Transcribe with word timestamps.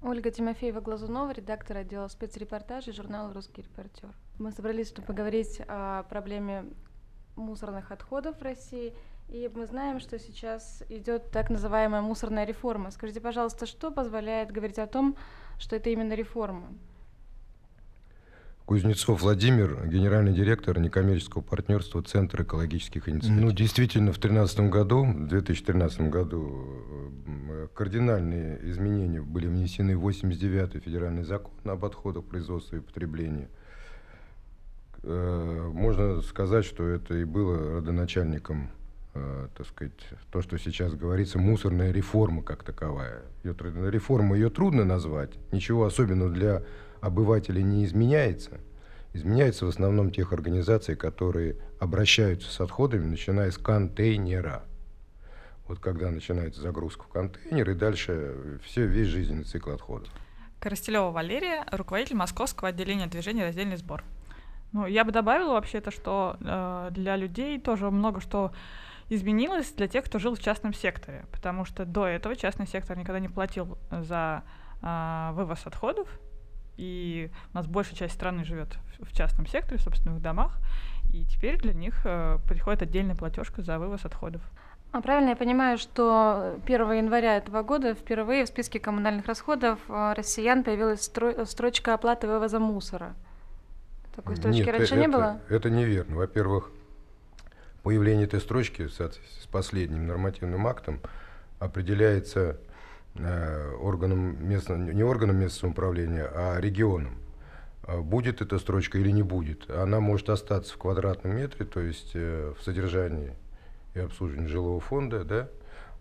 Ольга 0.00 0.30
Тимофеева-Глазунова, 0.30 1.32
редактор 1.32 1.78
отдела 1.78 2.06
спецрепортажей 2.06 2.92
журнала 2.92 3.34
«Русский 3.34 3.62
репортер». 3.62 4.14
Мы 4.38 4.52
собрались, 4.52 4.88
чтобы 4.88 5.08
поговорить 5.08 5.60
о 5.66 6.04
проблеме 6.04 6.66
мусорных 7.34 7.90
отходов 7.90 8.38
в 8.38 8.42
России. 8.42 8.94
И 9.28 9.50
мы 9.52 9.66
знаем, 9.66 9.98
что 9.98 10.20
сейчас 10.20 10.84
идет 10.88 11.32
так 11.32 11.50
называемая 11.50 12.00
мусорная 12.00 12.44
реформа. 12.44 12.92
Скажите, 12.92 13.20
пожалуйста, 13.20 13.66
что 13.66 13.90
позволяет 13.90 14.52
говорить 14.52 14.78
о 14.78 14.86
том, 14.86 15.16
что 15.58 15.74
это 15.74 15.90
именно 15.90 16.12
реформа? 16.12 16.68
Кузнецов 18.68 19.22
Владимир, 19.22 19.86
генеральный 19.86 20.34
директор 20.34 20.78
некоммерческого 20.78 21.40
партнерства 21.40 22.02
Центра 22.02 22.44
экологических 22.44 23.08
инициатив. 23.08 23.40
Ну, 23.40 23.50
действительно, 23.50 24.12
в 24.12 24.20
2013 24.20 24.60
году, 24.68 25.04
в 25.06 25.26
2013 25.26 26.02
году 26.10 26.66
э, 27.48 27.68
кардинальные 27.72 28.60
изменения 28.68 29.22
были 29.22 29.46
внесены 29.46 29.96
в 29.96 30.06
89-й 30.06 30.80
федеральный 30.80 31.22
закон 31.22 31.54
об 31.64 31.82
отходах 31.82 32.24
производства 32.24 32.76
и 32.76 32.80
потребления. 32.80 33.48
Э, 35.02 35.70
можно 35.72 36.20
сказать, 36.20 36.66
что 36.66 36.86
это 36.86 37.14
и 37.14 37.24
было 37.24 37.76
родоначальником, 37.76 38.68
э, 39.14 39.48
так 39.56 39.66
сказать, 39.66 39.94
то, 40.30 40.42
что 40.42 40.58
сейчас 40.58 40.92
говорится, 40.92 41.38
мусорная 41.38 41.90
реформа 41.90 42.42
как 42.42 42.64
таковая. 42.64 43.22
Реформа 43.44 44.36
ее 44.36 44.50
трудно 44.50 44.84
назвать, 44.84 45.30
ничего 45.52 45.86
особенного 45.86 46.30
для 46.30 46.64
обывателей 47.00 47.62
не 47.62 47.84
изменяется. 47.84 48.60
Изменяется 49.18 49.66
в 49.66 49.68
основном 49.68 50.12
тех 50.12 50.32
организаций, 50.32 50.94
которые 50.94 51.56
обращаются 51.80 52.52
с 52.52 52.60
отходами, 52.60 53.04
начиная 53.04 53.50
с 53.50 53.58
контейнера. 53.58 54.62
Вот 55.66 55.80
когда 55.80 56.12
начинается 56.12 56.60
загрузка 56.60 57.02
в 57.02 57.08
контейнер, 57.08 57.68
и 57.68 57.74
дальше 57.74 58.60
все, 58.64 58.86
весь 58.86 59.08
жизненный 59.08 59.42
цикл 59.42 59.72
отходов. 59.72 60.08
Коростелева 60.60 61.10
Валерия, 61.10 61.66
руководитель 61.72 62.14
Московского 62.14 62.68
отделения 62.68 63.08
движения 63.08 63.42
«Раздельный 63.42 63.76
сбор». 63.76 64.04
Ну, 64.70 64.86
я 64.86 65.02
бы 65.02 65.10
добавила 65.10 65.54
вообще-то, 65.54 65.90
что 65.90 66.36
э, 66.40 66.90
для 66.92 67.16
людей 67.16 67.58
тоже 67.58 67.90
много 67.90 68.20
что 68.20 68.52
изменилось 69.08 69.72
для 69.72 69.88
тех, 69.88 70.04
кто 70.04 70.20
жил 70.20 70.36
в 70.36 70.40
частном 70.40 70.72
секторе, 70.72 71.26
потому 71.32 71.64
что 71.64 71.84
до 71.84 72.06
этого 72.06 72.36
частный 72.36 72.68
сектор 72.68 72.96
никогда 72.96 73.18
не 73.18 73.28
платил 73.28 73.78
за 73.90 74.44
э, 74.80 75.30
вывоз 75.32 75.66
отходов, 75.66 76.08
и 76.78 77.30
у 77.52 77.56
нас 77.56 77.66
большая 77.66 77.96
часть 77.96 78.14
страны 78.14 78.44
живет 78.44 78.78
в 79.00 79.12
частном 79.12 79.46
секторе, 79.46 79.78
в 79.78 79.82
собственных 79.82 80.22
домах, 80.22 80.56
и 81.12 81.24
теперь 81.24 81.58
для 81.58 81.74
них 81.74 82.00
э, 82.04 82.38
приходит 82.48 82.82
отдельная 82.82 83.16
платежка 83.16 83.62
за 83.62 83.78
вывоз 83.78 84.04
отходов. 84.04 84.40
А 84.90 85.02
правильно 85.02 85.30
я 85.30 85.36
понимаю, 85.36 85.76
что 85.76 86.56
1 86.64 86.92
января 86.92 87.36
этого 87.36 87.62
года 87.62 87.94
впервые 87.94 88.46
в 88.46 88.48
списке 88.48 88.80
коммунальных 88.80 89.26
расходов 89.26 89.78
э, 89.88 90.14
россиян 90.16 90.64
появилась 90.64 91.00
стро- 91.00 91.44
строчка 91.44 91.94
оплаты 91.94 92.26
вывоза 92.26 92.58
мусора? 92.58 93.14
Такой 94.16 94.36
строчки 94.36 94.60
Нет, 94.60 94.68
раньше 94.68 94.94
это, 94.94 95.00
не 95.00 95.08
было? 95.08 95.40
Это 95.48 95.70
неверно. 95.70 96.16
Во-первых, 96.16 96.70
появление 97.82 98.26
этой 98.26 98.40
строчки 98.40 98.88
с 98.88 99.46
последним 99.50 100.06
нормативным 100.06 100.66
актом 100.66 101.00
определяется 101.58 102.58
Э, 103.14 103.74
органом 103.80 104.48
местного, 104.48 104.78
не 104.78 105.02
органом 105.02 105.36
местного 105.36 105.60
самоуправления, 105.60 106.30
а 106.32 106.60
регионом. 106.60 107.18
А 107.82 108.00
будет 108.00 108.40
эта 108.42 108.58
строчка 108.58 108.98
или 108.98 109.10
не 109.10 109.22
будет. 109.22 109.68
Она 109.70 109.98
может 109.98 110.28
остаться 110.30 110.74
в 110.74 110.78
квадратном 110.78 111.36
метре, 111.36 111.66
то 111.66 111.80
есть 111.80 112.12
э, 112.14 112.54
в 112.56 112.62
содержании 112.62 113.34
и 113.94 114.00
обслуживании 114.00 114.46
жилого 114.46 114.78
фонда, 114.78 115.24
да, 115.24 115.48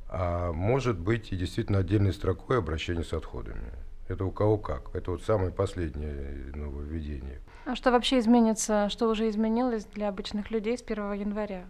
а 0.09 0.51
может 0.51 0.99
быть 0.99 1.31
и 1.31 1.37
действительно 1.37 1.79
отдельной 1.79 2.13
строкой 2.13 2.59
обращение 2.59 3.03
с 3.03 3.13
отходами. 3.13 3.71
Это 4.07 4.23
у 4.23 4.31
кого 4.31 4.57
как. 4.57 4.93
Это 4.95 5.11
вот 5.11 5.23
самое 5.23 5.51
последнее 5.51 6.51
нововведение. 6.53 7.39
А 7.65 7.75
что 7.75 7.91
вообще 7.91 8.19
изменится, 8.19 8.89
что 8.89 9.09
уже 9.09 9.27
изменилось 9.27 9.85
для 9.85 10.09
обычных 10.09 10.51
людей 10.51 10.77
с 10.77 10.81
1 10.81 11.13
января? 11.13 11.65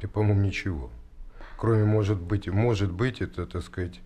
И, 0.00 0.06
по-моему, 0.06 0.42
ничего. 0.42 0.90
Кроме, 1.56 1.84
может 1.84 2.20
быть, 2.20 2.46
может 2.48 2.92
быть, 2.92 3.20
это, 3.20 3.46
так 3.46 3.62
сказать, 3.62 4.00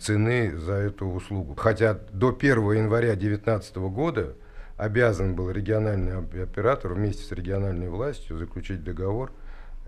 цены 0.00 0.56
за 0.56 0.72
эту 0.72 1.06
услугу. 1.06 1.54
Хотя 1.54 1.98
до 2.12 2.36
1 2.36 2.72
января 2.72 3.14
2019 3.14 3.76
года 3.76 4.34
обязан 4.76 5.36
был 5.36 5.50
региональный 5.50 6.18
оператор 6.42 6.94
вместе 6.94 7.22
с 7.22 7.30
региональной 7.30 7.88
властью 7.88 8.38
заключить 8.38 8.82
договор, 8.82 9.30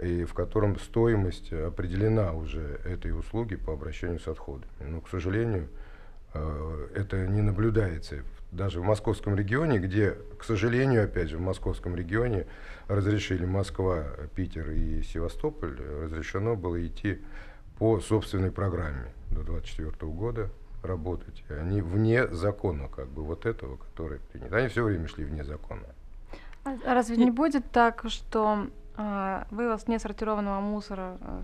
и 0.02 0.24
в 0.24 0.34
котором 0.34 0.78
стоимость 0.78 1.52
определена 1.52 2.32
уже 2.32 2.80
этой 2.84 3.16
услуги 3.16 3.56
по 3.56 3.72
обращению 3.72 4.20
с 4.20 4.28
отходами. 4.28 4.70
Но, 4.80 5.00
к 5.00 5.08
сожалению, 5.08 5.68
э, 6.34 6.88
это 6.94 7.26
не 7.26 7.42
наблюдается 7.42 8.22
даже 8.50 8.80
в 8.80 8.84
московском 8.84 9.36
регионе, 9.36 9.78
где, 9.78 10.16
к 10.38 10.44
сожалению, 10.44 11.04
опять 11.04 11.28
же, 11.28 11.38
в 11.38 11.40
московском 11.40 11.96
регионе 11.96 12.46
разрешили 12.88 13.44
Москва, 13.44 14.04
Питер 14.34 14.70
и 14.70 15.02
Севастополь, 15.02 15.76
разрешено 16.02 16.54
было 16.56 16.84
идти 16.84 17.20
по 17.78 18.00
собственной 18.00 18.50
программе 18.50 19.06
до 19.30 19.42
2024 19.42 20.12
года 20.12 20.50
работать. 20.82 21.44
Они 21.48 21.80
вне 21.80 22.28
закона, 22.28 22.88
как 22.88 23.08
бы 23.08 23.22
вот 23.22 23.46
этого, 23.46 23.76
который 23.76 24.18
принят. 24.18 24.52
Они 24.52 24.68
все 24.68 24.84
время 24.84 25.08
шли 25.08 25.24
вне 25.24 25.44
закона. 25.44 25.86
А 26.64 26.94
разве 26.94 27.16
не 27.16 27.30
будет 27.30 27.70
так, 27.70 28.04
что 28.08 28.66
э, 28.96 29.44
вывоз 29.50 29.86
несортированного 29.86 30.60
мусора 30.60 31.18
э, 31.20 31.42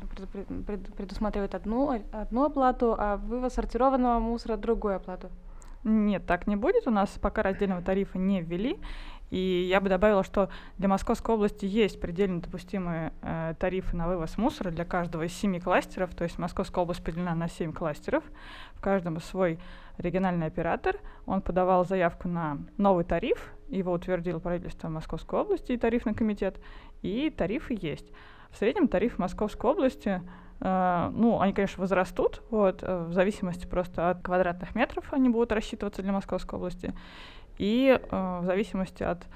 пред, 0.66 0.94
предусматривает 0.94 1.54
одну, 1.54 2.02
одну 2.12 2.44
оплату, 2.44 2.94
а 2.96 3.16
вывоз 3.16 3.54
сортированного 3.54 4.19
мусора 4.19 4.56
другую 4.56 4.96
оплату? 4.96 5.28
Нет, 5.84 6.26
так 6.26 6.46
не 6.46 6.56
будет. 6.56 6.86
У 6.86 6.90
нас 6.90 7.10
пока 7.20 7.42
раздельного 7.42 7.82
тарифа 7.82 8.19
не 8.19 8.40
ввели. 8.40 8.78
И 9.30 9.66
я 9.68 9.80
бы 9.80 9.88
добавила, 9.88 10.24
что 10.24 10.50
для 10.78 10.88
Московской 10.88 11.34
области 11.34 11.64
есть 11.64 12.00
предельно 12.00 12.41
допустимые 12.41 13.12
э, 13.22 13.54
тарифы 13.58 13.96
на 13.96 14.08
вывоз 14.08 14.36
мусора 14.36 14.70
для 14.70 14.84
каждого 14.84 15.22
из 15.22 15.32
семи 15.32 15.60
кластеров. 15.60 16.14
То 16.14 16.24
есть 16.24 16.38
Московская 16.38 16.82
область 16.82 17.02
поделена 17.02 17.34
на 17.34 17.48
семь 17.48 17.72
кластеров. 17.72 18.24
В 18.74 18.80
каждом 18.80 19.20
свой 19.20 19.58
региональный 19.98 20.46
оператор. 20.46 20.96
Он 21.26 21.42
подавал 21.42 21.84
заявку 21.86 22.28
на 22.28 22.58
новый 22.76 23.04
тариф. 23.04 23.52
Его 23.69 23.92
утвердило 23.92 24.40
правительство 24.40 24.88
Московской 24.88 25.40
области 25.40 25.72
и 25.72 25.76
тарифный 25.76 26.14
комитет. 26.14 26.60
И 27.02 27.30
тарифы 27.30 27.78
есть. 27.80 28.10
В 28.50 28.56
среднем 28.56 28.88
тариф 28.88 29.19
Московской 29.19 29.70
области 29.70 30.20
Uh, 30.60 31.10
ну, 31.16 31.40
они, 31.40 31.54
конечно, 31.54 31.80
возрастут, 31.80 32.42
вот, 32.50 32.82
uh, 32.82 33.06
в 33.06 33.14
зависимости 33.14 33.66
просто 33.66 34.10
от 34.10 34.20
квадратных 34.20 34.74
метров 34.74 35.10
они 35.10 35.30
будут 35.30 35.52
рассчитываться 35.52 36.02
для 36.02 36.12
Московской 36.12 36.58
области. 36.58 36.92
И 37.60 37.91
э, 37.91 38.38
в 38.41 38.47
зависимости 38.47 39.03
от 39.03 39.26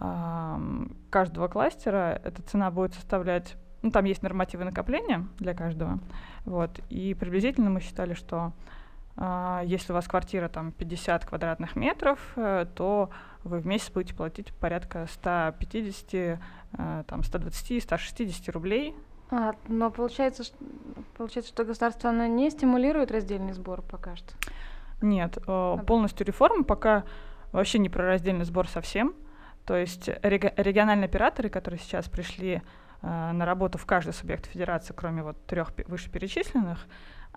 э, 0.00 0.86
каждого 1.10 1.48
кластера 1.48 2.18
эта 2.24 2.40
цена 2.40 2.70
будет 2.70 2.94
составлять, 2.94 3.56
ну 3.82 3.90
там 3.90 4.06
есть 4.06 4.22
нормативы 4.22 4.64
накопления 4.64 5.26
для 5.38 5.52
каждого, 5.52 5.98
вот, 6.46 6.80
и 6.88 7.12
приблизительно 7.12 7.68
мы 7.68 7.82
считали, 7.82 8.14
что 8.14 8.52
э, 9.18 9.60
если 9.66 9.92
у 9.92 9.94
вас 9.94 10.08
квартира 10.08 10.48
там 10.48 10.72
50 10.72 11.26
квадратных 11.26 11.76
метров, 11.76 12.18
э, 12.36 12.64
то 12.74 13.10
вы 13.44 13.58
в 13.58 13.66
месяц 13.66 13.90
будете 13.90 14.14
платить 14.14 14.50
порядка 14.54 15.06
150, 15.10 16.14
э, 16.14 16.38
там 17.06 17.22
120, 17.22 17.82
160 17.82 18.48
рублей 18.48 18.96
а, 19.30 19.54
но 19.68 19.90
получается, 19.90 20.42
что, 20.42 20.56
получается, 21.18 21.52
что 21.52 21.64
государство 21.64 22.08
оно 22.08 22.24
не 22.24 22.48
стимулирует 22.48 23.10
раздельный 23.10 23.52
сбор 23.52 23.82
пока 23.82 24.16
что? 24.16 24.32
Нет, 25.02 25.36
э, 25.46 25.76
полностью 25.86 26.26
реформа 26.26 26.64
пока 26.64 27.04
вообще 27.52 27.78
не 27.78 27.88
про 27.88 28.04
раздельный 28.04 28.44
сбор 28.44 28.68
совсем. 28.68 29.14
То 29.66 29.76
есть 29.76 30.08
реги- 30.08 30.52
региональные 30.56 31.06
операторы, 31.06 31.48
которые 31.48 31.78
сейчас 31.78 32.08
пришли 32.08 32.62
э, 33.02 33.32
на 33.32 33.44
работу 33.44 33.78
в 33.78 33.86
каждый 33.86 34.12
субъект 34.12 34.46
федерации, 34.46 34.92
кроме 34.96 35.22
вот 35.22 35.44
трех 35.46 35.72
вышеперечисленных, 35.86 36.86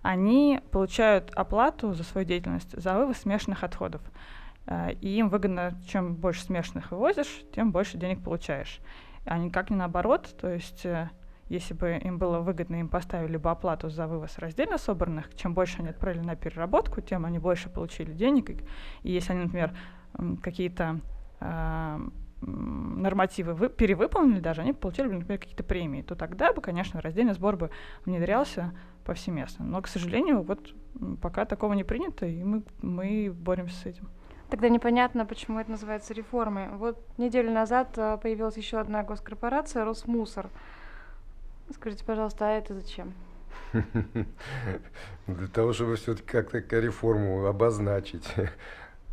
они 0.01 0.59
получают 0.71 1.31
оплату 1.35 1.93
за 1.93 2.03
свою 2.03 2.25
деятельность 2.25 2.71
за 2.71 2.95
вывоз 2.95 3.17
смешанных 3.17 3.63
отходов. 3.63 4.01
Э, 4.65 4.93
и 4.93 5.17
им 5.17 5.29
выгодно, 5.29 5.79
чем 5.87 6.15
больше 6.15 6.43
смешанных 6.43 6.91
вывозишь, 6.91 7.43
тем 7.53 7.71
больше 7.71 7.97
денег 7.97 8.23
получаешь. 8.23 8.79
А 9.25 9.37
никак 9.37 9.69
не 9.69 9.75
наоборот, 9.75 10.35
то 10.39 10.49
есть 10.51 10.85
э, 10.85 11.09
если 11.47 11.75
бы 11.75 11.91
им 12.03 12.17
было 12.17 12.39
выгодно, 12.39 12.75
им 12.77 12.89
поставили 12.89 13.37
бы 13.37 13.51
оплату 13.51 13.89
за 13.89 14.07
вывоз 14.07 14.37
раздельно 14.39 14.77
собранных, 14.77 15.35
чем 15.35 15.53
больше 15.53 15.79
они 15.79 15.89
отправили 15.89 16.21
на 16.21 16.35
переработку, 16.35 17.01
тем 17.01 17.25
они 17.25 17.37
больше 17.37 17.69
получили 17.69 18.11
денег. 18.11 18.63
И 19.03 19.11
если 19.11 19.33
они, 19.33 19.43
например, 19.43 19.75
какие-то 20.41 20.99
э, 21.39 21.99
нормативы 22.41 23.53
вы, 23.53 23.69
перевыполнили 23.69 24.39
даже, 24.39 24.61
они 24.61 24.73
получили 24.73 25.07
бы, 25.07 25.13
например, 25.13 25.39
какие-то 25.39 25.63
премии, 25.63 26.01
то 26.01 26.15
тогда 26.15 26.53
бы, 26.53 26.61
конечно, 26.61 27.01
раздельный 27.01 27.33
сбор 27.33 27.57
бы 27.57 27.69
внедрялся 28.05 28.73
повсеместно. 29.03 29.65
Но, 29.65 29.81
к 29.81 29.87
сожалению, 29.87 30.41
вот 30.41 30.73
пока 31.21 31.45
такого 31.45 31.73
не 31.73 31.83
принято, 31.83 32.25
и 32.25 32.43
мы, 32.43 32.63
мы 32.81 33.31
боремся 33.33 33.75
с 33.75 33.85
этим. 33.85 34.09
Тогда 34.49 34.69
непонятно, 34.69 35.25
почему 35.25 35.59
это 35.59 35.71
называется 35.71 36.13
реформой. 36.13 36.69
Вот 36.69 37.03
неделю 37.17 37.51
назад 37.51 37.97
а, 37.97 38.17
появилась 38.17 38.57
еще 38.57 38.79
одна 38.79 39.03
госкорпорация 39.03 39.83
«Росмусор». 39.85 40.49
Скажите, 41.73 42.05
пожалуйста, 42.05 42.47
а 42.47 42.51
это 42.51 42.75
зачем? 42.75 43.13
Для 45.27 45.47
того, 45.47 45.73
чтобы 45.73 45.95
все-таки 45.95 46.27
как-то 46.27 46.79
реформу 46.79 47.47
обозначить. 47.47 48.27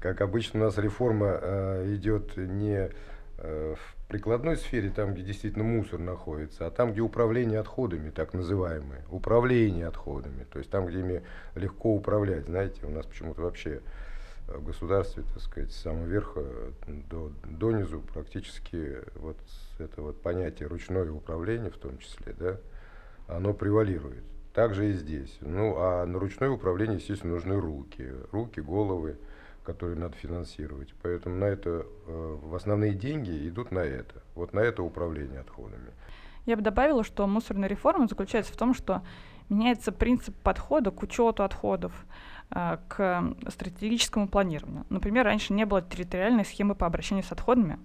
Как 0.02 0.20
обычно 0.20 0.60
у 0.60 0.64
нас 0.64 0.78
реформа 0.78 1.38
э, 1.40 1.94
идет 1.94 2.36
не 2.36 2.90
э, 3.38 3.74
в 3.76 4.08
прикладной 4.08 4.56
сфере, 4.56 4.90
там, 4.90 5.14
где 5.14 5.22
действительно 5.22 5.62
мусор 5.62 6.00
находится, 6.00 6.66
а 6.66 6.72
там, 6.72 6.90
где 6.90 7.02
управление 7.02 7.60
отходами, 7.60 8.10
так 8.10 8.34
называемое, 8.34 9.04
управление 9.10 9.86
отходами, 9.86 10.44
то 10.52 10.58
есть 10.58 10.72
там, 10.72 10.86
где 10.86 10.98
ими 10.98 11.22
легко 11.54 11.94
управлять. 11.94 12.46
Знаете, 12.46 12.84
у 12.84 12.90
нас 12.90 13.06
почему-то 13.06 13.42
вообще 13.42 13.80
в 14.48 14.64
государстве, 14.64 15.22
так 15.22 15.40
сказать, 15.40 15.70
с 15.70 15.76
самого 15.76 16.06
верха 16.06 16.42
до, 17.08 17.30
до 17.44 17.70
низу 17.70 18.00
практически 18.12 18.96
вот 19.14 19.36
это 19.78 20.02
вот 20.02 20.20
понятие 20.20 20.66
ручное 20.66 21.08
управление 21.08 21.70
в 21.70 21.78
том 21.78 21.98
числе, 21.98 22.34
да, 22.36 22.56
оно 23.28 23.54
превалирует. 23.54 24.24
Также 24.52 24.90
и 24.90 24.94
здесь. 24.94 25.38
Ну, 25.40 25.76
а 25.78 26.04
на 26.06 26.18
ручное 26.18 26.50
управление, 26.50 26.96
естественно, 26.96 27.34
нужны 27.34 27.58
руки. 27.58 28.12
Руки, 28.32 28.60
головы, 28.60 29.16
которые 29.62 29.98
надо 29.98 30.16
финансировать. 30.16 30.94
Поэтому 31.02 31.36
на 31.36 31.44
это, 31.44 31.86
э, 32.06 32.38
в 32.42 32.54
основные 32.54 32.94
деньги 32.94 33.48
идут 33.48 33.70
на 33.70 33.80
это. 33.80 34.22
Вот 34.34 34.52
на 34.52 34.60
это 34.60 34.82
управление 34.82 35.40
отходами. 35.40 35.92
Я 36.46 36.56
бы 36.56 36.62
добавила, 36.62 37.04
что 37.04 37.26
мусорная 37.26 37.68
реформа 37.68 38.08
заключается 38.08 38.52
в 38.52 38.56
том, 38.56 38.74
что 38.74 39.02
меняется 39.48 39.92
принцип 39.92 40.34
подхода 40.42 40.90
к 40.90 41.02
учету 41.02 41.44
отходов, 41.44 41.92
э, 42.50 42.78
к 42.88 43.34
стратегическому 43.48 44.28
планированию. 44.28 44.84
Например, 44.88 45.24
раньше 45.24 45.52
не 45.52 45.64
было 45.64 45.82
территориальной 45.82 46.44
схемы 46.44 46.74
по 46.74 46.86
обращению 46.86 47.24
с 47.24 47.32
отходами. 47.32 47.78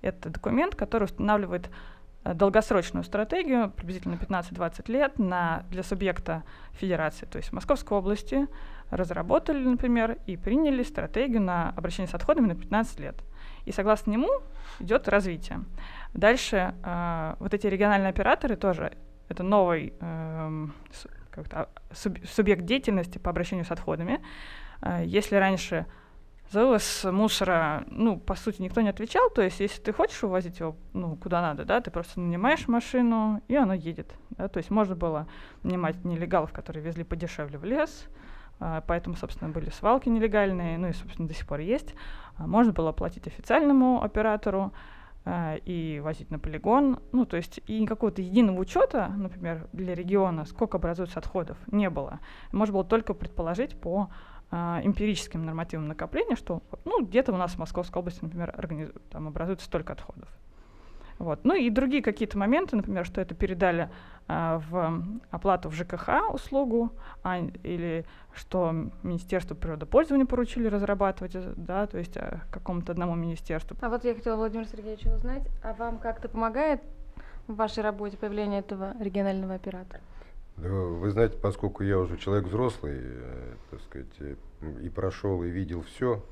Это 0.00 0.30
документ, 0.30 0.74
который 0.74 1.04
устанавливает 1.04 1.70
Э, 2.24 2.34
долгосрочную 2.34 3.04
стратегию, 3.04 3.70
приблизительно 3.70 4.14
15-20 4.14 4.90
лет, 4.90 5.18
на, 5.18 5.64
для 5.70 5.82
субъекта 5.82 6.42
федерации, 6.72 7.26
то 7.26 7.38
есть 7.38 7.52
Московской 7.52 7.96
области, 7.96 8.48
разработали, 8.90 9.62
например, 9.64 10.18
и 10.26 10.36
приняли 10.36 10.82
стратегию 10.82 11.42
на 11.42 11.70
обращение 11.70 12.08
с 12.08 12.14
отходами 12.14 12.46
на 12.46 12.54
15 12.54 13.00
лет. 13.00 13.16
И 13.64 13.72
согласно 13.72 14.10
нему 14.10 14.30
идет 14.80 15.08
развитие. 15.08 15.64
Дальше 16.14 16.74
э, 16.82 17.34
вот 17.38 17.52
эти 17.54 17.66
региональные 17.66 18.10
операторы 18.10 18.56
тоже, 18.56 18.96
это 19.28 19.42
новый 19.42 19.92
э, 20.00 20.66
а, 21.52 21.68
субъект 21.92 22.64
деятельности 22.64 23.18
по 23.18 23.30
обращению 23.30 23.64
с 23.64 23.70
отходами. 23.70 24.20
Э, 24.80 25.02
если 25.04 25.36
раньше 25.36 25.86
за 26.50 26.60
вывоз 26.60 27.04
мусора, 27.04 27.84
ну, 27.88 28.18
по 28.18 28.34
сути, 28.34 28.62
никто 28.62 28.80
не 28.80 28.88
отвечал. 28.88 29.28
То 29.30 29.42
есть, 29.42 29.60
если 29.60 29.82
ты 29.82 29.92
хочешь 29.92 30.22
увозить 30.24 30.60
его, 30.60 30.76
ну, 30.94 31.16
куда 31.16 31.42
надо, 31.42 31.64
да, 31.64 31.80
ты 31.80 31.90
просто 31.90 32.20
нанимаешь 32.20 32.68
машину, 32.68 33.42
и 33.48 33.56
оно 33.56 33.74
едет. 33.74 34.14
Да? 34.30 34.48
То 34.48 34.58
есть 34.58 34.70
можно 34.70 34.96
было 34.96 35.28
нанимать 35.62 36.04
нелегалов, 36.04 36.52
которые 36.52 36.82
везли 36.82 37.04
подешевле 37.04 37.58
в 37.58 37.64
лес, 37.64 38.06
поэтому, 38.58 39.16
собственно, 39.16 39.50
были 39.50 39.70
свалки 39.70 40.08
нелегальные, 40.08 40.78
ну 40.78 40.88
и, 40.88 40.92
собственно, 40.92 41.28
до 41.28 41.34
сих 41.34 41.46
пор 41.46 41.60
есть. 41.60 41.94
А, 42.38 42.46
можно 42.46 42.72
было 42.72 42.92
платить 42.92 43.26
официальному 43.26 44.02
оператору 44.02 44.72
а, 45.24 45.56
и 45.64 46.00
возить 46.00 46.30
на 46.30 46.38
полигон. 46.38 47.00
Ну, 47.12 47.26
то 47.26 47.36
есть 47.36 47.60
и 47.66 47.84
какого-то 47.86 48.22
единого 48.22 48.58
учета, 48.60 49.12
например, 49.16 49.68
для 49.72 49.94
региона, 49.94 50.44
сколько 50.44 50.78
образуется 50.78 51.18
отходов, 51.18 51.58
не 51.70 51.90
было. 51.90 52.20
Можно 52.52 52.74
было 52.74 52.84
только 52.84 53.14
предположить 53.14 53.78
по 53.78 54.08
а, 54.50 54.80
эмпирическим 54.82 55.44
нормативом 55.44 55.88
накопления, 55.88 56.36
что 56.36 56.62
ну, 56.84 57.04
где-то 57.04 57.32
у 57.32 57.36
нас 57.36 57.52
в 57.52 57.58
Московской 57.58 58.00
области, 58.00 58.22
например, 58.22 58.54
организ... 58.56 58.90
там 59.10 59.28
образуется 59.28 59.66
столько 59.66 59.92
отходов. 59.92 60.28
Вот. 61.18 61.40
Ну 61.44 61.54
и 61.54 61.68
другие 61.70 62.02
какие-то 62.02 62.38
моменты, 62.38 62.76
например, 62.76 63.04
что 63.04 63.20
это 63.20 63.34
передали 63.34 63.90
а, 64.28 64.62
в 64.70 65.02
оплату 65.30 65.68
в 65.68 65.74
ЖКХ 65.74 66.32
услугу, 66.32 66.92
а, 67.22 67.38
или 67.38 68.04
что 68.32 68.72
Министерство 69.02 69.54
природопользования 69.54 70.26
поручили 70.26 70.68
разрабатывать, 70.68 71.34
э, 71.34 71.52
да, 71.56 71.86
то 71.86 71.98
есть 71.98 72.16
а, 72.16 72.42
какому-то 72.52 72.92
одному 72.92 73.14
министерству. 73.16 73.76
А 73.80 73.88
вот 73.88 74.04
я 74.04 74.14
хотела 74.14 74.36
Владимир 74.36 74.66
Сергеевич 74.66 75.06
узнать, 75.06 75.42
а 75.62 75.72
вам 75.74 75.98
как-то 75.98 76.28
помогает 76.28 76.82
в 77.48 77.56
вашей 77.56 77.82
работе 77.82 78.16
появление 78.16 78.60
этого 78.60 78.94
регионального 79.00 79.54
оператора? 79.54 80.00
Да, 80.56 80.68
вы 80.68 81.10
знаете, 81.10 81.36
поскольку 81.38 81.82
я 81.82 81.98
уже 81.98 82.16
человек 82.16 82.46
взрослый, 82.46 82.98
э, 83.00 83.54
так 83.70 83.80
сказать, 83.80 84.36
и 84.82 84.88
прошел, 84.88 85.42
и 85.42 85.48
видел 85.48 85.82
все, 85.82 86.22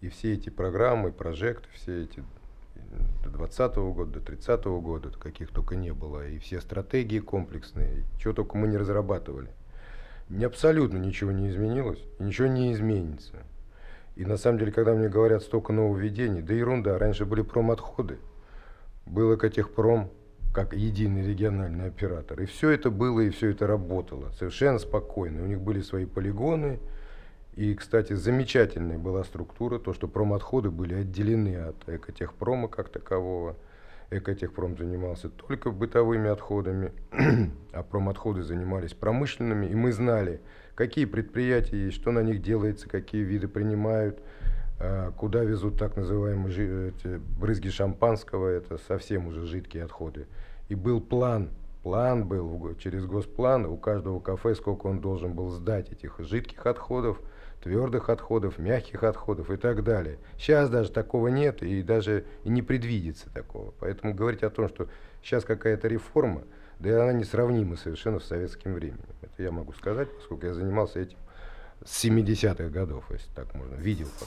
и 0.00 0.08
все 0.08 0.32
эти 0.32 0.50
программы, 0.50 1.12
прожекты, 1.12 1.68
все 1.74 2.02
эти 2.02 2.24
до 3.22 3.30
2020 3.30 3.76
года, 3.76 4.10
до 4.12 4.20
30 4.20 4.64
года, 4.64 5.10
каких 5.10 5.50
только 5.50 5.76
не 5.76 5.92
было, 5.92 6.26
и 6.26 6.38
все 6.38 6.60
стратегии 6.60 7.20
комплексные, 7.20 8.04
чего 8.18 8.32
только 8.32 8.56
мы 8.56 8.68
не 8.68 8.76
разрабатывали. 8.76 9.50
Мне 10.28 10.46
абсолютно 10.46 10.98
ничего 10.98 11.30
не 11.30 11.48
изменилось, 11.48 12.02
ничего 12.18 12.48
не 12.48 12.72
изменится. 12.72 13.36
И 14.16 14.24
на 14.24 14.36
самом 14.36 14.58
деле, 14.58 14.72
когда 14.72 14.94
мне 14.94 15.08
говорят 15.08 15.42
столько 15.42 15.72
нововведений, 15.72 16.42
да 16.42 16.54
ерунда, 16.54 16.98
раньше 16.98 17.24
были 17.24 17.42
промотходы, 17.42 18.18
было 19.06 19.36
Катехпром, 19.36 20.10
как 20.52 20.74
единый 20.74 21.26
региональный 21.26 21.86
оператор. 21.86 22.40
И 22.40 22.46
все 22.46 22.70
это 22.70 22.90
было, 22.90 23.20
и 23.20 23.30
все 23.30 23.50
это 23.50 23.66
работало 23.66 24.30
совершенно 24.38 24.78
спокойно. 24.78 25.42
У 25.42 25.46
них 25.46 25.60
были 25.60 25.80
свои 25.80 26.04
полигоны. 26.04 26.78
И, 27.54 27.74
кстати, 27.74 28.14
замечательная 28.14 28.98
была 28.98 29.24
структура, 29.24 29.78
то, 29.78 29.92
что 29.92 30.08
промотходы 30.08 30.70
были 30.70 30.94
отделены 30.94 31.56
от 31.56 31.76
экотехпрома 31.86 32.68
как 32.68 32.88
такового. 32.88 33.56
Экотехпром 34.10 34.76
занимался 34.76 35.28
только 35.28 35.70
бытовыми 35.70 36.30
отходами, 36.30 36.92
а 37.72 37.82
промотходы 37.82 38.42
занимались 38.42 38.94
промышленными. 38.94 39.66
И 39.66 39.74
мы 39.74 39.92
знали, 39.92 40.40
какие 40.74 41.04
предприятия 41.04 41.86
есть, 41.86 41.96
что 41.96 42.10
на 42.10 42.20
них 42.20 42.42
делается, 42.42 42.88
какие 42.88 43.22
виды 43.22 43.48
принимают, 43.48 44.20
а, 44.78 45.12
куда 45.12 45.44
везут 45.44 45.78
так 45.78 45.96
называемые 45.96 46.92
брызги 47.38 47.68
шампанского, 47.68 48.48
это 48.48 48.78
совсем 48.78 49.26
уже 49.26 49.46
жидкие 49.46 49.84
отходы. 49.84 50.26
И 50.68 50.74
был 50.74 51.00
план, 51.00 51.50
план 51.82 52.26
был 52.26 52.74
через 52.76 53.04
госплан 53.04 53.66
у 53.66 53.76
каждого 53.76 54.20
кафе, 54.20 54.54
сколько 54.54 54.86
он 54.86 55.00
должен 55.00 55.34
был 55.34 55.50
сдать 55.50 55.92
этих 55.92 56.18
жидких 56.18 56.66
отходов, 56.66 57.20
твердых 57.62 58.10
отходов, 58.10 58.58
мягких 58.58 59.02
отходов 59.04 59.50
и 59.50 59.56
так 59.56 59.84
далее. 59.84 60.18
Сейчас 60.36 60.68
даже 60.68 60.90
такого 60.90 61.28
нет 61.28 61.62
и 61.62 61.82
даже 61.82 62.24
не 62.44 62.62
предвидится 62.62 63.32
такого. 63.32 63.72
Поэтому 63.78 64.14
говорить 64.14 64.42
о 64.42 64.50
том, 64.50 64.68
что 64.68 64.88
сейчас 65.22 65.44
какая-то 65.44 65.88
реформа, 65.88 66.42
да 66.78 66.90
и 66.90 66.92
она 66.92 67.12
несравнима 67.12 67.76
совершенно 67.76 68.18
с 68.18 68.24
советским 68.24 68.74
временем. 68.74 69.04
Это 69.22 69.42
я 69.42 69.52
могу 69.52 69.72
сказать, 69.72 70.08
поскольку 70.14 70.46
я 70.46 70.54
занимался 70.54 71.00
этим 71.00 71.18
с 71.84 72.04
70-х 72.04 72.68
годов, 72.68 73.04
если 73.10 73.30
так 73.34 73.54
можно, 73.54 73.74
видел, 73.76 74.08
по 74.18 74.26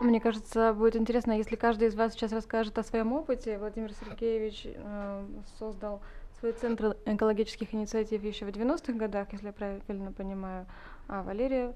Мне 0.00 0.18
кажется, 0.18 0.72
будет 0.72 0.96
интересно, 0.96 1.32
если 1.32 1.56
каждый 1.56 1.88
из 1.88 1.94
вас 1.94 2.14
сейчас 2.14 2.32
расскажет 2.32 2.78
о 2.78 2.82
своем 2.82 3.12
опыте. 3.12 3.58
Владимир 3.58 3.92
Сергеевич 3.92 4.62
э, 4.64 5.24
создал 5.58 6.00
свой 6.40 6.52
центр 6.52 6.96
экологических 7.04 7.72
инициатив 7.74 8.24
еще 8.24 8.46
в 8.46 8.48
90-х 8.48 8.92
годах, 8.94 9.28
если 9.32 9.46
я 9.46 9.52
правильно 9.52 10.12
понимаю. 10.12 10.66
А 11.06 11.22
Валерия 11.22 11.74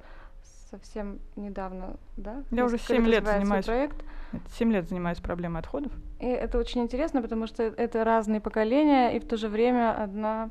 совсем 0.71 1.21
недавно, 1.37 1.97
да? 2.17 2.43
Я 2.51 2.65
уже 2.65 2.79
7 2.79 3.07
лет 3.07 3.25
занимаюсь. 3.25 3.67
Проект. 3.67 4.05
7 4.57 4.73
лет 4.73 4.89
занимаюсь 4.89 5.21
проблемой 5.21 5.61
отходов. 5.61 5.93
И 6.19 6.27
это 6.27 6.59
очень 6.59 6.83
интересно, 6.83 7.23
потому 7.23 7.47
что 7.47 7.63
это 7.63 8.03
разные 8.05 8.41
поколения, 8.41 9.17
и 9.17 9.21
в 9.21 9.27
то 9.27 9.37
же 9.37 9.49
время 9.49 9.95
одна 10.03 10.51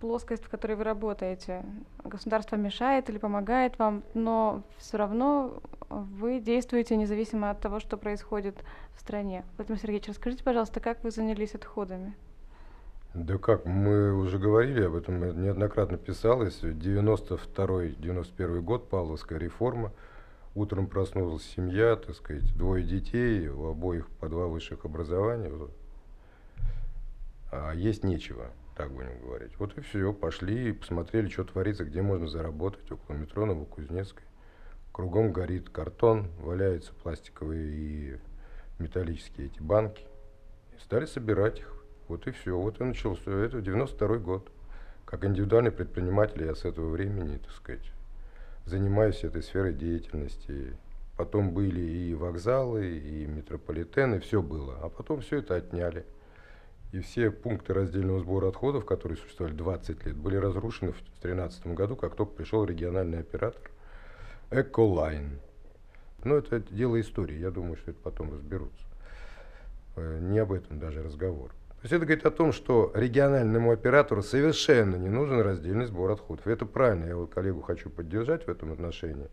плоскость, 0.00 0.44
в 0.44 0.48
которой 0.48 0.74
вы 0.74 0.84
работаете. 0.84 1.64
Государство 2.04 2.56
мешает 2.56 3.10
или 3.10 3.18
помогает 3.18 3.78
вам, 3.78 4.02
но 4.14 4.62
все 4.78 4.96
равно 4.98 5.60
вы 5.88 6.38
действуете 6.38 6.96
независимо 6.96 7.50
от 7.50 7.60
того, 7.60 7.80
что 7.80 7.96
происходит 7.96 8.62
в 8.94 9.00
стране. 9.00 9.44
Владимир 9.56 9.80
Сергеевич, 9.80 10.08
расскажите, 10.08 10.44
пожалуйста, 10.44 10.80
как 10.80 11.02
вы 11.02 11.10
занялись 11.10 11.54
отходами? 11.54 12.14
Да 13.16 13.38
как, 13.38 13.64
мы 13.64 14.12
уже 14.12 14.38
говорили 14.38 14.82
об 14.82 14.94
этом, 14.94 15.18
неоднократно 15.40 15.96
писалось. 15.96 16.60
92-91 16.62 18.60
год, 18.60 18.90
Павловская 18.90 19.38
реформа. 19.38 19.90
Утром 20.54 20.86
проснулась 20.86 21.42
семья, 21.42 21.96
так 21.96 22.14
сказать, 22.14 22.54
двое 22.54 22.84
детей, 22.84 23.48
у 23.48 23.70
обоих 23.70 24.10
по 24.20 24.28
два 24.28 24.48
высших 24.48 24.84
образования. 24.84 25.50
А 27.50 27.72
есть 27.72 28.04
нечего 28.04 28.50
так 28.76 28.92
будем 28.92 29.18
говорить. 29.22 29.58
Вот 29.58 29.78
и 29.78 29.80
все, 29.80 30.12
пошли 30.12 30.72
посмотрели, 30.72 31.30
что 31.30 31.44
творится, 31.44 31.86
где 31.86 32.02
можно 32.02 32.28
заработать, 32.28 32.92
около 32.92 33.16
метро 33.16 33.46
Новокузнецкой. 33.46 34.26
Кругом 34.92 35.32
горит 35.32 35.70
картон, 35.70 36.28
валяются 36.38 36.92
пластиковые 36.92 37.72
и 37.72 38.18
металлические 38.78 39.46
эти 39.46 39.62
банки. 39.62 40.04
И 40.76 40.80
стали 40.80 41.06
собирать 41.06 41.60
их. 41.60 41.75
Вот 42.08 42.26
и 42.26 42.30
все. 42.30 42.56
Вот 42.56 42.80
и 42.80 42.84
начался. 42.84 43.30
Это 43.30 43.60
92 43.60 44.18
год. 44.18 44.48
Как 45.04 45.24
индивидуальный 45.24 45.70
предприниматель 45.70 46.44
я 46.44 46.54
с 46.54 46.64
этого 46.64 46.90
времени, 46.90 47.38
так 47.38 47.52
сказать, 47.52 47.92
занимаюсь 48.64 49.22
этой 49.24 49.42
сферой 49.42 49.72
деятельности. 49.72 50.76
Потом 51.16 51.52
были 51.52 51.80
и 51.80 52.14
вокзалы, 52.14 52.98
и 52.98 53.26
метрополитены, 53.26 54.20
все 54.20 54.42
было. 54.42 54.78
А 54.82 54.88
потом 54.88 55.20
все 55.20 55.38
это 55.38 55.54
отняли. 55.54 56.04
И 56.92 57.00
все 57.00 57.30
пункты 57.30 57.74
раздельного 57.74 58.20
сбора 58.20 58.48
отходов, 58.48 58.84
которые 58.84 59.18
существовали 59.18 59.54
20 59.54 60.06
лет, 60.06 60.16
были 60.16 60.36
разрушены 60.36 60.92
в 60.92 60.98
2013 60.98 61.66
году, 61.68 61.96
как 61.96 62.14
только 62.14 62.32
пришел 62.32 62.64
региональный 62.64 63.20
оператор 63.20 63.70
Эколайн. 64.50 65.40
Но 66.22 66.36
это 66.36 66.60
дело 66.60 67.00
истории, 67.00 67.38
я 67.38 67.50
думаю, 67.50 67.76
что 67.76 67.90
это 67.90 68.00
потом 68.00 68.32
разберутся. 68.32 68.84
Э, 69.96 70.18
не 70.20 70.38
об 70.38 70.52
этом 70.52 70.78
даже 70.78 71.02
разговор. 71.02 71.52
То 71.80 71.84
есть 71.84 71.92
это 71.92 72.06
говорит 72.06 72.26
о 72.26 72.30
том, 72.30 72.52
что 72.52 72.90
региональному 72.94 73.70
оператору 73.70 74.22
совершенно 74.22 74.96
не 74.96 75.08
нужен 75.08 75.40
раздельный 75.40 75.86
сбор 75.86 76.10
отходов. 76.10 76.46
Это 76.46 76.66
правильно, 76.66 77.04
я 77.06 77.16
вот 77.16 77.30
коллегу 77.32 77.60
хочу 77.60 77.90
поддержать 77.90 78.46
в 78.46 78.50
этом 78.50 78.72
отношении. 78.72 79.28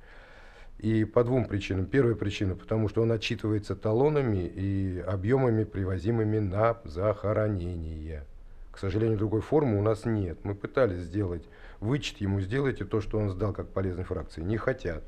И 0.78 1.06
по 1.06 1.24
двум 1.24 1.46
причинам. 1.46 1.86
Первая 1.86 2.16
причина, 2.16 2.56
потому 2.56 2.90
что 2.90 3.02
он 3.02 3.12
отчитывается 3.12 3.76
талонами 3.76 4.46
и 4.46 5.00
объемами, 5.00 5.64
привозимыми 5.64 6.40
на 6.40 6.78
захоронение. 6.84 8.26
К 8.72 8.78
сожалению, 8.80 9.18
другой 9.18 9.42
формы 9.42 9.78
у 9.78 9.82
нас 9.82 10.04
нет. 10.04 10.40
Мы 10.44 10.56
пытались 10.56 11.00
сделать 11.00 11.44
вычет 11.80 12.18
ему, 12.22 12.42
сделайте 12.42 12.86
то, 12.86 13.02
что 13.02 13.20
он 13.20 13.30
сдал 13.30 13.54
как 13.54 13.70
полезной 13.70 14.04
фракции. 14.04 14.42
Не 14.42 14.58
хотят. 14.58 15.04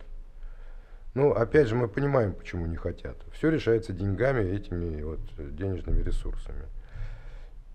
Но 1.14 1.32
опять 1.32 1.68
же 1.68 1.76
мы 1.76 1.88
понимаем, 1.88 2.34
почему 2.34 2.66
не 2.68 2.76
хотят. 2.76 3.16
Все 3.34 3.50
решается 3.50 3.94
деньгами, 3.94 4.44
этими 4.44 5.02
вот 5.02 5.20
денежными 5.38 6.04
ресурсами. 6.04 6.64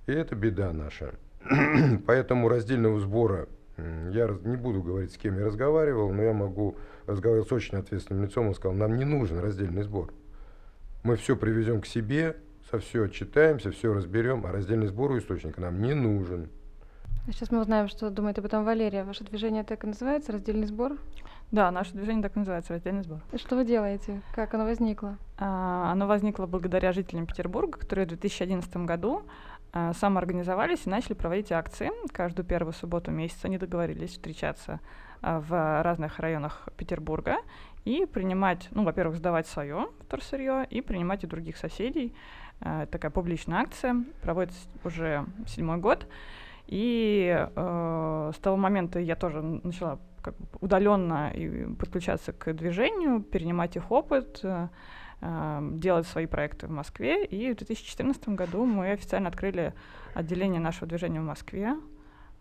И 0.07 0.13
это 0.13 0.35
беда 0.35 0.73
наша. 0.73 1.15
Поэтому 2.07 2.49
раздельного 2.49 3.01
сбора 3.01 3.49
я 4.11 4.29
не 4.45 4.57
буду 4.57 4.83
говорить, 4.83 5.13
с 5.13 5.17
кем 5.17 5.39
я 5.39 5.47
разговаривал, 5.47 6.13
но 6.13 6.23
я 6.23 6.33
могу 6.33 6.77
разговаривать 7.07 7.49
с 7.49 7.53
очень 7.53 7.79
ответственным 7.79 8.25
лицом. 8.25 8.49
Он 8.49 8.55
сказал, 8.55 8.77
нам 8.77 8.97
не 8.97 9.05
нужен 9.05 9.39
раздельный 9.39 9.83
сбор. 9.83 10.13
Мы 11.03 11.17
все 11.17 11.37
привезем 11.37 11.81
к 11.81 11.87
себе, 11.87 12.37
со 12.71 12.79
все 12.79 13.05
отчитаемся, 13.05 13.71
все 13.71 13.93
разберем, 13.93 14.45
а 14.47 14.53
раздельный 14.53 14.87
сбор 14.87 15.13
у 15.13 15.19
источника 15.19 15.61
нам 15.61 15.81
не 15.81 15.95
нужен. 15.95 16.51
Сейчас 17.27 17.51
мы 17.51 17.61
узнаем, 17.61 17.89
что 17.89 18.11
думает 18.11 18.39
об 18.39 18.47
этом 18.47 18.65
Валерия. 18.65 19.05
Ваше 19.05 19.25
движение 19.25 19.63
так 19.63 19.85
и 19.85 19.87
называется, 19.87 20.33
раздельный 20.33 20.67
сбор? 20.67 20.97
Да, 21.53 21.71
наше 21.71 21.93
движение 21.93 22.23
так 22.23 22.37
и 22.37 22.39
называется, 22.39 22.73
раздельный 22.73 23.03
сбор. 23.03 23.21
И 23.33 23.39
что 23.39 23.57
вы 23.57 23.65
делаете? 23.65 24.23
Как 24.35 24.55
оно 24.55 24.65
возникло? 24.65 25.19
А, 25.37 25.91
оно 25.93 26.07
возникло 26.07 26.47
благодаря 26.47 26.93
жителям 26.93 27.27
Петербурга, 27.27 27.79
которые 27.79 28.07
в 28.07 28.11
2011 28.11 28.77
году 28.79 29.23
а, 29.23 29.23
самоорганизовались 29.73 30.87
и 30.87 30.91
начали 30.91 31.15
проводить 31.15 31.53
акции. 31.53 31.91
Каждую 32.13 32.45
первую 32.45 32.73
субботу 32.73 33.11
месяца 33.11 33.47
они 33.47 33.59
договорились 33.59 34.11
встречаться 34.11 34.81
а, 35.23 35.41
в 35.41 35.83
разных 35.83 36.19
районах 36.19 36.69
Петербурга 36.77 37.37
и 37.85 38.07
принимать, 38.07 38.69
ну, 38.73 38.85
во-первых, 38.85 39.17
сдавать 39.17 39.47
свое 39.47 39.89
вторсырье 40.01 40.67
и 40.69 40.81
принимать 40.81 41.25
и 41.25 41.27
других 41.27 41.57
соседей. 41.57 42.15
А, 42.61 42.87
такая 42.87 43.11
публичная 43.11 43.61
акция 43.61 44.05
проводится 44.23 44.69
уже 44.85 45.27
седьмой 45.47 45.79
год. 45.79 46.07
И 46.67 47.49
э, 47.57 48.33
с 48.33 48.39
того 48.39 48.57
момента 48.57 49.01
я 49.01 49.17
тоже 49.17 49.43
начала 49.43 49.99
как 50.23 50.37
бы 50.37 50.47
удаленно 50.61 51.33
подключаться 51.81 52.33
к 52.33 52.53
движению, 52.53 53.23
перенимать 53.23 53.75
их 53.75 53.91
опыт, 53.91 54.39
э, 54.45 54.69
делать 55.21 56.07
свои 56.07 56.27
проекты 56.27 56.67
в 56.67 56.71
Москве. 56.71 57.25
И 57.27 57.53
в 57.53 57.57
2014 57.57 58.31
году 58.31 58.65
мы 58.65 58.93
официально 58.93 59.29
открыли 59.29 59.75
отделение 60.15 60.61
нашего 60.61 60.87
движения 60.87 61.21
в 61.21 61.25
Москве. 61.25 61.77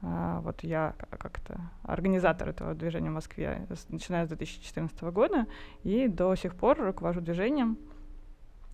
Uh, 0.01 0.39
вот 0.43 0.63
я 0.63 0.95
как-то 1.09 1.59
организатор 1.83 2.48
этого 2.48 2.74
движения 2.74 3.09
в 3.09 3.13
Москве, 3.13 3.67
начиная 3.89 4.25
с 4.25 4.29
2014 4.29 5.01
года, 5.01 5.45
и 5.83 6.07
до 6.07 6.33
сих 6.36 6.55
пор 6.55 6.77
руковожу 6.79 7.19
движением. 7.19 7.77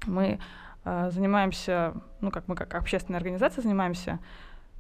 Мы 0.06 0.40
uh, 0.84 1.10
занимаемся, 1.10 1.96
ну 2.22 2.30
как 2.30 2.48
мы 2.48 2.54
как 2.54 2.76
общественная 2.76 3.18
организация 3.18 3.64
занимаемся 3.64 4.20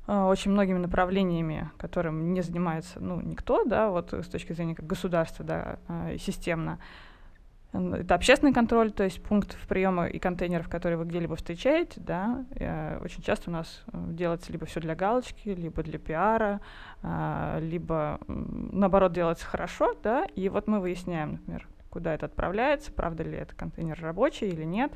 uh, 0.05 0.29
очень 0.29 0.51
многими 0.51 0.77
направлениями, 0.77 1.71
которым 1.77 2.35
не 2.35 2.41
занимается 2.41 2.99
ну, 2.99 3.21
никто, 3.21 3.63
да, 3.65 3.89
вот 3.89 4.13
с 4.13 4.27
точки 4.27 4.53
зрения 4.53 4.75
как 4.75 4.85
государства, 4.85 5.43
да, 5.43 5.79
системно. 6.19 6.77
Это 7.75 8.15
общественный 8.15 8.53
контроль, 8.53 8.91
то 8.91 9.03
есть 9.03 9.21
пунктов 9.21 9.59
приема 9.67 10.07
и 10.07 10.19
контейнеров, 10.19 10.69
которые 10.69 10.97
вы 10.97 11.05
где-либо 11.05 11.35
встречаете, 11.35 11.99
да, 11.99 12.45
э, 12.55 12.99
очень 13.03 13.21
часто 13.21 13.49
у 13.49 13.53
нас 13.53 13.83
э, 13.91 13.97
делается 14.09 14.51
либо 14.51 14.65
все 14.65 14.79
для 14.79 14.95
галочки, 14.95 15.49
либо 15.49 15.83
для 15.83 15.99
пиара, 15.99 16.61
э, 17.03 17.59
либо 17.61 18.19
наоборот 18.27 19.13
делается 19.13 19.45
хорошо, 19.45 19.93
да, 20.03 20.25
и 20.35 20.49
вот 20.49 20.67
мы 20.67 20.79
выясняем, 20.79 21.31
например, 21.31 21.67
куда 21.95 22.13
это 22.13 22.25
отправляется, 22.25 22.91
правда 22.91 23.23
ли 23.23 23.37
это 23.37 23.55
контейнер 23.55 23.97
рабочий 24.01 24.49
или 24.49 24.65
нет, 24.65 24.91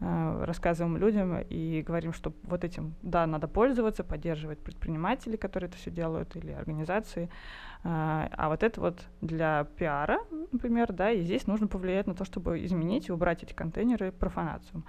э, 0.00 0.44
рассказываем 0.44 0.98
людям 0.98 1.38
и 1.40 1.80
говорим, 1.80 2.12
что 2.12 2.34
вот 2.42 2.64
этим, 2.64 2.94
да, 3.00 3.26
надо 3.26 3.48
пользоваться, 3.48 4.04
поддерживать 4.04 4.58
предпринимателей, 4.58 5.38
которые 5.38 5.68
это 5.68 5.78
все 5.78 5.90
делают, 5.90 6.36
или 6.36 6.52
организации, 6.52 7.30
а, 7.82 8.28
а 8.30 8.50
вот 8.50 8.62
это 8.62 8.78
вот 8.78 9.06
для 9.22 9.64
пиара, 9.78 10.18
например, 10.52 10.92
да, 10.92 11.12
и 11.12 11.22
здесь 11.22 11.46
нужно 11.46 11.66
повлиять 11.66 12.06
на 12.06 12.14
то, 12.14 12.26
чтобы 12.26 12.62
изменить 12.62 13.08
и 13.08 13.12
убрать 13.12 13.42
эти 13.42 13.54
контейнеры 13.54 14.12
профанацию. 14.12 14.82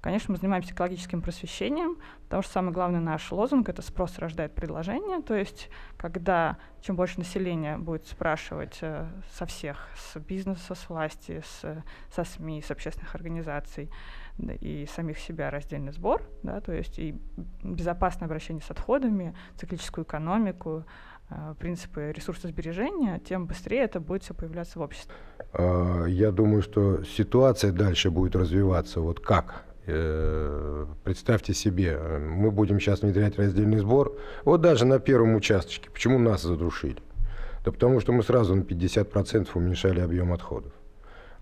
Конечно, 0.00 0.32
мы 0.32 0.38
занимаемся 0.38 0.72
экологическим 0.72 1.20
просвещением, 1.20 1.96
потому 2.24 2.42
что 2.42 2.52
самый 2.52 2.72
главный 2.72 3.00
наш 3.00 3.32
лозунг— 3.32 3.68
это 3.70 3.82
спрос 3.82 4.18
рождает 4.18 4.54
предложение. 4.54 5.20
То 5.20 5.34
есть, 5.34 5.68
когда 5.96 6.58
чем 6.80 6.94
больше 6.94 7.18
населения 7.18 7.76
будет 7.76 8.06
спрашивать 8.06 8.78
э, 8.82 9.08
со 9.32 9.46
всех, 9.46 9.88
с 9.96 10.18
бизнеса, 10.20 10.76
с 10.76 10.88
власти, 10.88 11.42
с, 11.44 11.82
со 12.14 12.24
СМИ, 12.24 12.62
с 12.62 12.70
общественных 12.70 13.14
организаций 13.16 13.90
да, 14.38 14.52
и 14.52 14.86
самих 14.86 15.18
себя 15.18 15.50
раздельный 15.50 15.92
сбор, 15.92 16.22
да, 16.44 16.60
то 16.60 16.72
есть 16.72 16.98
и 17.00 17.18
безопасное 17.64 18.26
обращение 18.26 18.62
с 18.62 18.70
отходами, 18.70 19.34
циклическую 19.56 20.04
экономику, 20.04 20.84
э, 21.30 21.54
принципы 21.58 22.12
ресурсосбережения, 22.14 23.18
тем 23.18 23.46
быстрее 23.46 23.80
это 23.80 23.98
будет 23.98 24.22
все 24.22 24.34
появляться 24.34 24.78
в 24.78 24.82
обществе. 24.82 25.14
А, 25.52 26.04
я 26.04 26.30
думаю, 26.30 26.62
что 26.62 27.02
ситуация 27.02 27.72
дальше 27.72 28.10
будет 28.10 28.36
развиваться. 28.36 29.00
Вот 29.00 29.18
как? 29.18 29.65
Э, 29.86 30.86
представьте 31.04 31.54
себе, 31.54 31.96
мы 31.96 32.50
будем 32.50 32.80
сейчас 32.80 33.02
внедрять 33.02 33.38
раздельный 33.38 33.78
сбор. 33.78 34.18
Вот 34.44 34.60
даже 34.60 34.84
на 34.84 34.98
первом 34.98 35.36
участочке. 35.36 35.90
Почему 35.90 36.18
нас 36.18 36.42
задушили? 36.42 36.98
Да 37.64 37.70
потому 37.70 38.00
что 38.00 38.12
мы 38.12 38.22
сразу 38.22 38.54
на 38.54 38.62
50% 38.62 39.48
уменьшали 39.54 40.00
объем 40.00 40.32
отходов. 40.32 40.72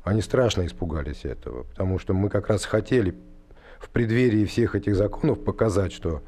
Они 0.03 0.21
страшно 0.21 0.67
испугались 0.67 1.25
этого, 1.25 1.63
потому 1.63 1.99
что 1.99 2.13
мы 2.13 2.29
как 2.29 2.49
раз 2.49 2.67
хотели 2.67 3.15
в 3.79 3.89
преддверии 3.89 4.45
всех 4.45 4.75
этих 4.75 4.95
законов 4.95 5.43
показать, 5.43 5.93
что 5.93 6.23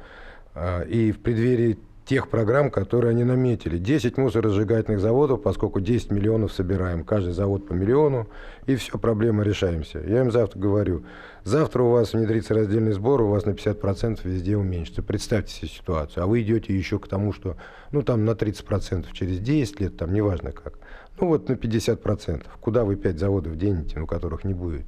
э, 0.55 0.87
и 0.87 1.11
в 1.11 1.19
преддверии 1.19 1.77
тех 2.07 2.29
программ, 2.29 2.71
которые 2.71 3.11
они 3.11 3.23
наметили. 3.25 3.77
10 3.77 4.17
мусоросжигательных 4.17 5.01
заводов, 5.01 5.41
поскольку 5.41 5.81
10 5.81 6.11
миллионов 6.11 6.53
собираем, 6.53 7.03
каждый 7.03 7.33
завод 7.33 7.67
по 7.67 7.73
миллиону, 7.73 8.27
и 8.65 8.75
все, 8.75 8.97
проблема 8.97 9.43
решаемся. 9.43 9.99
Я 9.99 10.21
им 10.21 10.31
завтра 10.31 10.57
говорю, 10.57 11.03
завтра 11.43 11.83
у 11.83 11.91
вас 11.91 12.13
внедрится 12.13 12.53
раздельный 12.53 12.93
сбор, 12.93 13.21
у 13.21 13.27
вас 13.27 13.45
на 13.45 13.51
50% 13.51 14.21
везде 14.23 14.55
уменьшится. 14.55 15.03
Представьте 15.03 15.53
себе 15.53 15.67
ситуацию. 15.67 16.23
А 16.23 16.27
вы 16.27 16.41
идете 16.41 16.75
еще 16.75 16.97
к 16.97 17.07
тому, 17.07 17.33
что, 17.33 17.57
ну 17.91 18.01
там 18.01 18.23
на 18.23 18.31
30% 18.31 19.07
через 19.11 19.39
10 19.39 19.81
лет, 19.81 19.97
там 19.97 20.13
неважно 20.13 20.53
как. 20.53 20.79
Ну 21.19 21.27
вот 21.27 21.49
на 21.49 21.53
50%. 21.53 22.45
Куда 22.61 22.85
вы 22.85 22.95
5 22.95 23.19
заводов 23.19 23.57
денете, 23.57 23.99
ну 23.99 24.07
которых 24.07 24.45
не 24.45 24.53
будет? 24.53 24.85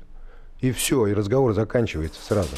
И 0.59 0.71
все, 0.71 1.07
и 1.07 1.13
разговор 1.13 1.53
заканчивается 1.53 2.21
сразу. 2.21 2.55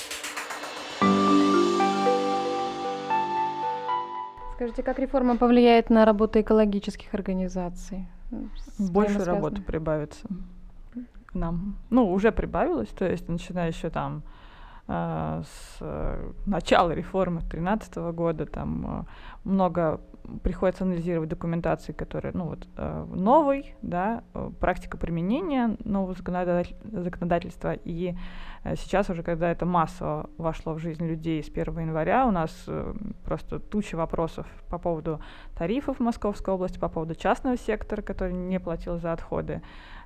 Скажите, 4.62 4.84
как 4.84 5.00
реформа 5.00 5.38
повлияет 5.38 5.90
на 5.90 6.06
работу 6.06 6.40
экологических 6.40 7.16
организаций? 7.16 8.06
Больше 8.78 9.24
работы 9.24 9.60
прибавится 9.60 10.28
нам. 11.34 11.78
Ну, 11.90 12.12
уже 12.12 12.32
прибавилось, 12.32 12.90
то 12.90 13.10
есть 13.10 13.28
начиная 13.28 13.70
еще 13.70 13.90
там 13.90 14.22
с 14.92 15.78
э, 15.80 16.32
начала 16.46 16.92
реформы 16.92 17.40
2013 17.42 17.96
года, 18.14 18.46
там 18.46 19.06
э, 19.06 19.50
много 19.50 20.02
приходится 20.44 20.84
анализировать 20.84 21.30
документации, 21.30 21.94
которые, 21.94 22.34
ну 22.34 22.46
вот, 22.46 22.68
э, 22.78 23.06
новый, 23.14 23.74
да, 23.82 24.24
практика 24.60 24.98
применения 24.98 25.78
нового 25.84 26.14
законодатель, 26.14 26.76
законодательства, 26.84 27.74
и 27.74 28.16
сейчас 28.76 29.10
уже, 29.10 29.24
когда 29.24 29.50
это 29.50 29.66
массово 29.66 30.30
вошло 30.38 30.74
в 30.74 30.80
жизнь 30.80 31.06
людей 31.06 31.44
с 31.44 31.50
1 31.50 31.80
января, 31.80 32.28
у 32.28 32.32
нас 32.32 32.52
просто 33.26 33.60
туча 33.60 33.96
вопросов 33.96 34.46
по 34.70 34.78
поводу 34.78 35.20
тарифов 35.58 35.98
в 35.98 36.02
Московской 36.02 36.54
области, 36.54 36.78
по 36.78 36.90
поводу 36.90 37.16
частного 37.16 37.58
сектора, 37.58 38.04
который 38.04 38.34
не 38.34 38.60
платил 38.60 39.00
за 39.00 39.14
отходы, 39.14 39.62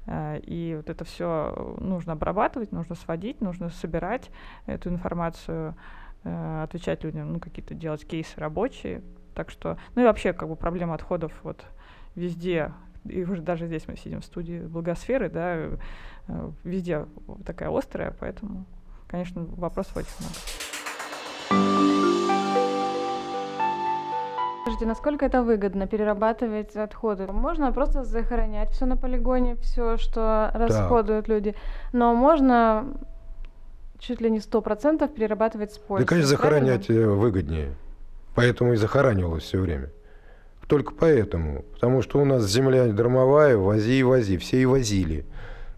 и 0.08 0.74
вот 0.78 0.90
это 0.90 1.04
все 1.04 1.78
нужно 1.80 2.14
обрабатывать, 2.14 2.72
нужно 2.72 2.96
сводить, 2.96 3.42
нужно 3.42 3.70
собирать 3.70 4.30
эту 4.66 4.90
информацию, 4.90 5.76
э, 6.24 6.64
отвечать 6.64 7.04
людям, 7.04 7.34
ну, 7.34 7.40
какие-то 7.40 7.74
делать 7.74 8.06
кейсы 8.06 8.40
рабочие, 8.40 9.02
так 9.34 9.50
что, 9.50 9.78
ну 9.96 10.04
и 10.04 10.06
вообще, 10.06 10.34
как 10.34 10.48
бы 10.48 10.56
проблема 10.56 10.94
отходов 10.94 11.34
вот 11.44 11.66
везде, 12.16 12.72
и 13.04 13.24
уже 13.24 13.42
даже 13.42 13.68
здесь 13.68 13.88
мы 13.88 13.98
сидим 13.98 14.22
в 14.22 14.26
студии 14.26 14.60
Благосферы, 14.60 15.30
да, 15.30 15.56
э, 15.56 16.52
везде 16.64 17.06
такая 17.46 17.76
острая, 17.76 18.16
поэтому, 18.20 18.66
конечно, 19.08 19.44
вопросов 19.44 19.98
очень 19.98 20.14
много. 20.20 20.55
Скажите, 24.76 24.86
насколько 24.88 25.26
это 25.26 25.42
выгодно 25.42 25.88
перерабатывать 25.88 26.76
отходы? 26.76 27.28
Можно 27.28 27.72
просто 27.72 28.04
захоронять 28.04 28.72
все 28.72 28.86
на 28.86 28.98
полигоне, 28.98 29.56
все, 29.62 29.98
что 29.98 30.52
расходуют 30.54 31.30
люди, 31.30 31.56
но 31.94 32.14
можно 32.14 32.86
чуть 34.00 34.20
ли 34.20 34.30
не 34.30 34.42
сто 34.42 34.62
процентов 34.62 35.14
перерабатывать 35.14 35.72
с 35.72 35.78
пользой. 35.78 36.06
Да, 36.06 36.10
конечно, 36.10 36.30
захоронять 36.30 36.88
правильно? 36.88 37.06
Э, 37.06 37.16
выгоднее. 37.16 37.76
Поэтому 38.36 38.74
и 38.74 38.76
захоранивалось 38.76 39.44
все 39.44 39.60
время. 39.60 39.90
Только 40.68 40.94
поэтому. 40.94 41.64
Потому 41.74 42.02
что 42.02 42.20
у 42.20 42.26
нас 42.26 42.44
земля 42.46 42.86
дармовая, 42.88 43.56
вози 43.56 44.00
и 44.00 44.04
вози. 44.04 44.38
Все 44.38 44.62
и 44.62 44.66
возили. 44.66 45.26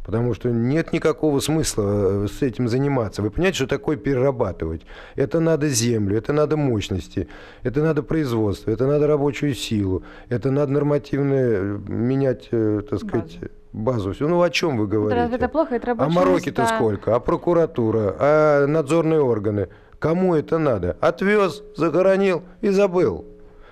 Потому 0.08 0.34
что 0.34 0.50
нет 0.50 0.94
никакого 0.94 1.42
смысла 1.42 2.24
э, 2.24 2.28
с 2.30 2.42
этим 2.42 2.70
заниматься. 2.70 3.22
Вы 3.22 3.30
понимаете, 3.30 3.58
что 3.58 3.68
такое 3.68 3.98
перерабатывать? 3.98 4.84
Это 5.18 5.42
надо 5.42 5.68
землю, 5.68 6.18
это 6.18 6.32
надо 6.32 6.56
мощности, 6.56 7.28
это 7.62 7.82
надо 7.82 8.04
производство, 8.04 8.72
это 8.72 8.88
надо 8.88 9.06
рабочую 9.06 9.54
силу, 9.54 10.04
это 10.30 10.50
надо 10.50 10.72
нормативное 10.72 11.60
э, 11.60 11.78
менять, 11.90 12.48
э, 12.52 12.84
так 12.90 13.00
сказать, 13.00 13.40
базу. 13.74 14.08
базу. 14.12 14.28
Ну 14.30 14.42
о 14.42 14.50
чем 14.50 14.78
вы 14.78 14.88
говорите? 14.88 15.26
Это, 15.26 15.36
это 15.36 15.50
плохо, 15.50 15.76
это 15.76 15.92
А 15.92 16.10
мороки-то 16.10 16.66
сколько? 16.68 17.14
А 17.14 17.20
прокуратура? 17.20 18.16
А 18.18 18.66
надзорные 18.66 19.20
органы? 19.20 19.68
Кому 20.00 20.36
это 20.36 20.58
надо? 20.58 20.96
Отвез, 21.02 21.64
захоронил 21.76 22.44
и 22.62 22.70
забыл. 22.70 23.26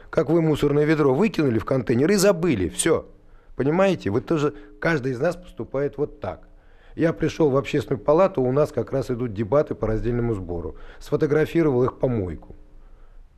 Как 0.10 0.30
вы 0.30 0.42
мусорное 0.42 0.84
ведро 0.84 1.14
выкинули 1.14 1.60
в 1.60 1.66
контейнер 1.66 2.12
и 2.12 2.16
забыли. 2.16 2.68
Все. 2.68 3.06
Понимаете? 3.56 4.10
Вы 4.10 4.22
тоже, 4.22 4.54
каждый 4.80 5.14
из 5.14 5.20
нас 5.20 5.36
поступает 5.36 5.98
вот 5.98 6.20
так. 6.20 6.48
Я 6.96 7.12
пришел 7.12 7.50
в 7.50 7.58
общественную 7.58 8.04
палату, 8.04 8.42
у 8.42 8.52
нас 8.52 8.72
как 8.72 8.92
раз 8.92 9.12
идут 9.12 9.34
дебаты 9.34 9.76
по 9.76 9.88
раздельному 9.88 10.34
сбору. 10.34 10.76
Сфотографировал 11.00 11.84
их 11.84 12.00
помойку. 12.00 12.56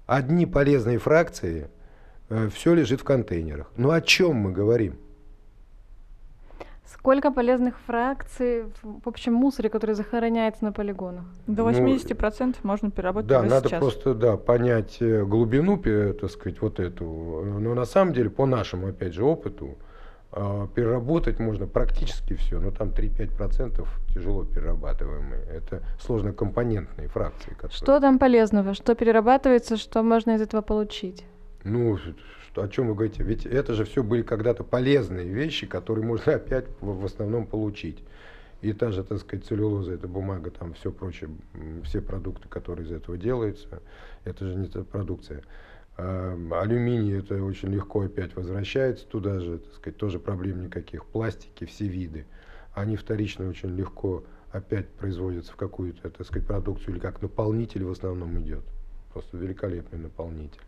Одни 0.05 0.45
полезные 0.45 0.99
фракции, 0.99 1.69
э, 2.29 2.49
все 2.53 2.73
лежит 2.73 3.01
в 3.01 3.03
контейнерах. 3.03 3.71
Ну 3.75 3.91
о 3.91 4.01
чем 4.01 4.35
мы 4.35 4.51
говорим? 4.51 4.97
Сколько 6.85 7.31
полезных 7.31 7.77
фракций 7.79 8.65
в 8.81 9.09
общем 9.09 9.33
мусоре, 9.33 9.69
который 9.69 9.93
захороняется 9.93 10.63
на 10.63 10.71
полигонах? 10.71 11.25
До 11.45 11.63
80% 11.63 12.39
ну, 12.45 12.53
можно 12.63 12.91
переработать 12.91 13.27
Да, 13.27 13.43
надо 13.43 13.67
сейчас. 13.67 13.81
просто 13.81 14.13
да, 14.13 14.37
понять 14.37 14.97
э, 15.01 15.25
глубину, 15.25 15.77
так 15.77 16.29
сказать, 16.29 16.61
вот 16.61 16.79
эту. 16.79 17.05
Но 17.05 17.73
на 17.73 17.85
самом 17.85 18.13
деле, 18.13 18.29
по 18.29 18.45
нашему, 18.45 18.87
опять 18.87 19.13
же, 19.13 19.25
опыту, 19.25 19.77
переработать 20.31 21.39
можно 21.39 21.67
практически 21.67 22.35
все, 22.35 22.59
но 22.59 22.71
там 22.71 22.89
3-5% 22.89 23.87
тяжело 24.13 24.43
перерабатываемые. 24.43 25.41
Это 25.49 25.83
сложнокомпонентные 25.99 27.07
фракции. 27.07 27.51
Которые... 27.51 27.71
Что 27.71 27.99
там 27.99 28.19
полезного? 28.19 28.73
Что 28.73 28.93
перерабатывается, 28.95 29.77
что 29.77 30.03
можно 30.03 30.35
из 30.35 30.41
этого 30.41 30.61
получить? 30.61 31.25
Ну, 31.63 31.97
что, 31.97 32.63
о 32.63 32.67
чем 32.67 32.87
вы 32.87 32.95
говорите? 32.95 33.23
Ведь 33.23 33.45
это 33.45 33.73
же 33.73 33.85
все 33.85 34.03
были 34.03 34.21
когда-то 34.21 34.63
полезные 34.63 35.27
вещи, 35.27 35.65
которые 35.65 36.05
можно 36.05 36.35
опять 36.35 36.65
в, 36.81 37.01
в 37.01 37.05
основном 37.05 37.47
получить. 37.47 38.03
И 38.61 38.73
та 38.73 38.91
же, 38.91 39.03
так 39.03 39.19
сказать, 39.19 39.45
целлюлоза, 39.45 39.93
это 39.93 40.07
бумага, 40.07 40.49
там 40.49 40.73
все 40.73 40.91
прочее, 40.91 41.29
все 41.83 42.01
продукты, 42.01 42.49
которые 42.49 42.87
из 42.87 42.91
этого 42.91 43.15
делаются, 43.17 43.81
это 44.23 44.45
же 44.47 44.55
не 44.55 44.67
та 44.67 44.83
продукция. 44.83 45.43
Эм, 45.97 46.53
алюминий 46.53 47.17
это 47.17 47.43
очень 47.43 47.69
легко 47.69 48.01
опять 48.01 48.35
возвращается 48.35 49.07
туда 49.07 49.39
же, 49.39 49.57
так 49.57 49.73
сказать, 49.73 49.97
тоже 49.97 50.19
проблем 50.19 50.63
никаких. 50.63 51.05
Пластики, 51.05 51.65
все 51.65 51.87
виды, 51.87 52.27
они 52.75 52.97
вторично 52.97 53.49
очень 53.49 53.75
легко 53.75 54.23
опять 54.51 54.87
производятся 54.89 55.53
в 55.53 55.55
какую-то, 55.55 56.09
так 56.09 56.27
сказать, 56.27 56.47
продукцию 56.47 56.95
или 56.95 56.99
как 56.99 57.21
наполнитель 57.21 57.83
в 57.83 57.91
основном 57.91 58.39
идет. 58.39 58.63
Просто 59.11 59.37
великолепный 59.37 59.97
наполнитель. 59.97 60.61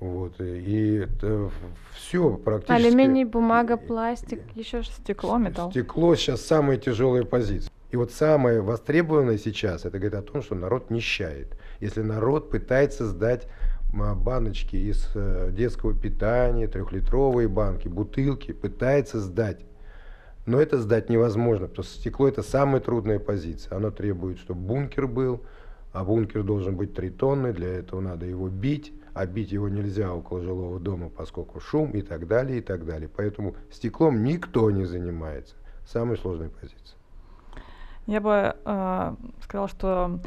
Вот, 0.00 0.40
и 0.40 0.94
это 0.94 1.50
все 1.92 2.36
практически... 2.36 2.86
Алюминий, 2.86 3.24
бумага, 3.24 3.76
пластик, 3.76 4.40
еще 4.54 4.82
стекло, 4.84 5.36
металл. 5.36 5.70
Стекло 5.70 6.14
сейчас 6.14 6.40
самая 6.40 6.78
тяжелая 6.78 7.24
позиция. 7.24 7.70
И 7.90 7.96
вот 7.96 8.12
самое 8.12 8.60
востребованное 8.60 9.38
сейчас, 9.38 9.84
это 9.84 9.98
говорит 9.98 10.14
о 10.14 10.22
том, 10.22 10.42
что 10.42 10.54
народ 10.54 10.90
нищает. 10.90 11.58
Если 11.80 12.02
народ 12.02 12.50
пытается 12.50 13.06
сдать 13.06 13.48
баночки 13.92 14.76
из 14.76 15.10
э, 15.14 15.50
детского 15.52 15.94
питания, 15.94 16.68
трехлитровые 16.68 17.48
банки, 17.48 17.88
бутылки, 17.88 18.52
пытается 18.52 19.20
сдать. 19.20 19.60
Но 20.46 20.60
это 20.60 20.78
сдать 20.78 21.10
невозможно, 21.10 21.68
потому 21.68 21.84
что 21.84 21.98
стекло 21.98 22.28
это 22.28 22.42
самая 22.42 22.80
трудная 22.80 23.18
позиция. 23.18 23.76
Оно 23.76 23.90
требует, 23.90 24.38
чтобы 24.38 24.60
бункер 24.60 25.06
был, 25.06 25.42
а 25.92 26.04
бункер 26.04 26.42
должен 26.42 26.76
быть 26.76 26.94
3 26.94 27.10
тонны, 27.10 27.52
для 27.52 27.68
этого 27.68 28.00
надо 28.00 28.26
его 28.26 28.48
бить, 28.48 28.92
а 29.14 29.26
бить 29.26 29.52
его 29.52 29.68
нельзя 29.68 30.12
около 30.12 30.40
жилого 30.42 30.78
дома, 30.78 31.10
поскольку 31.10 31.60
шум 31.60 31.90
и 31.90 32.02
так 32.02 32.26
далее, 32.26 32.58
и 32.58 32.62
так 32.62 32.86
далее. 32.86 33.10
Поэтому 33.14 33.56
стеклом 33.70 34.22
никто 34.22 34.70
не 34.70 34.84
занимается. 34.84 35.54
Самая 35.86 36.16
сложная 36.16 36.50
позиция. 36.50 36.96
Я 38.06 38.20
бы 38.20 38.54
э, 38.64 39.14
сказала, 39.42 39.68
что 39.68 40.20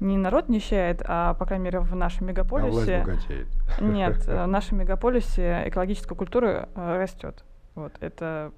не 0.00 0.16
народ 0.16 0.48
нищает, 0.48 1.02
а, 1.06 1.34
по 1.34 1.46
крайней 1.46 1.66
мере, 1.66 1.80
в 1.80 1.94
нашем 1.94 2.26
мегаполисе... 2.26 2.96
А 2.96 3.04
власть 3.04 3.28
богатеет. 3.28 3.48
Нет, 3.80 4.26
в 4.26 4.46
нашем 4.48 4.78
мегаполисе 4.78 5.64
экологическая 5.66 6.14
культура 6.14 6.68
э, 6.74 6.96
растет. 6.98 7.44
Вот, 7.74 7.92
это 8.00 8.52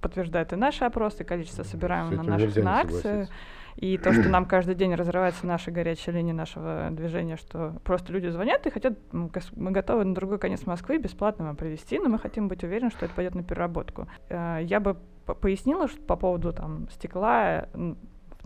подтверждает 0.00 0.52
и 0.52 0.56
наши 0.56 0.84
опросы, 0.84 1.22
и 1.22 1.26
количество 1.26 1.62
собираемых 1.62 2.16
на 2.16 2.22
наших 2.22 2.56
на 2.56 2.80
акции. 2.80 3.28
И 3.76 3.98
то, 3.98 4.12
что 4.12 4.28
нам 4.28 4.46
каждый 4.46 4.74
день 4.74 4.94
разрывается 4.94 5.46
наша 5.46 5.70
горячая 5.70 6.14
линия 6.14 6.34
нашего 6.34 6.88
движения, 6.90 7.36
что 7.36 7.76
просто 7.84 8.12
люди 8.12 8.28
звонят 8.28 8.66
и 8.66 8.70
хотят, 8.70 8.94
мы 9.12 9.70
готовы 9.70 10.04
на 10.04 10.14
другой 10.14 10.38
конец 10.38 10.66
Москвы 10.66 10.98
бесплатно 10.98 11.46
вам 11.46 11.56
привезти, 11.56 11.98
но 11.98 12.08
мы 12.08 12.18
хотим 12.18 12.48
быть 12.48 12.64
уверены, 12.64 12.90
что 12.90 13.04
это 13.04 13.14
пойдет 13.14 13.34
на 13.34 13.42
переработку. 13.42 14.08
Э, 14.28 14.58
я 14.62 14.80
бы 14.80 14.96
пояснила 15.40 15.88
что 15.88 16.00
по 16.02 16.16
поводу 16.16 16.52
там 16.52 16.88
стекла, 16.90 17.68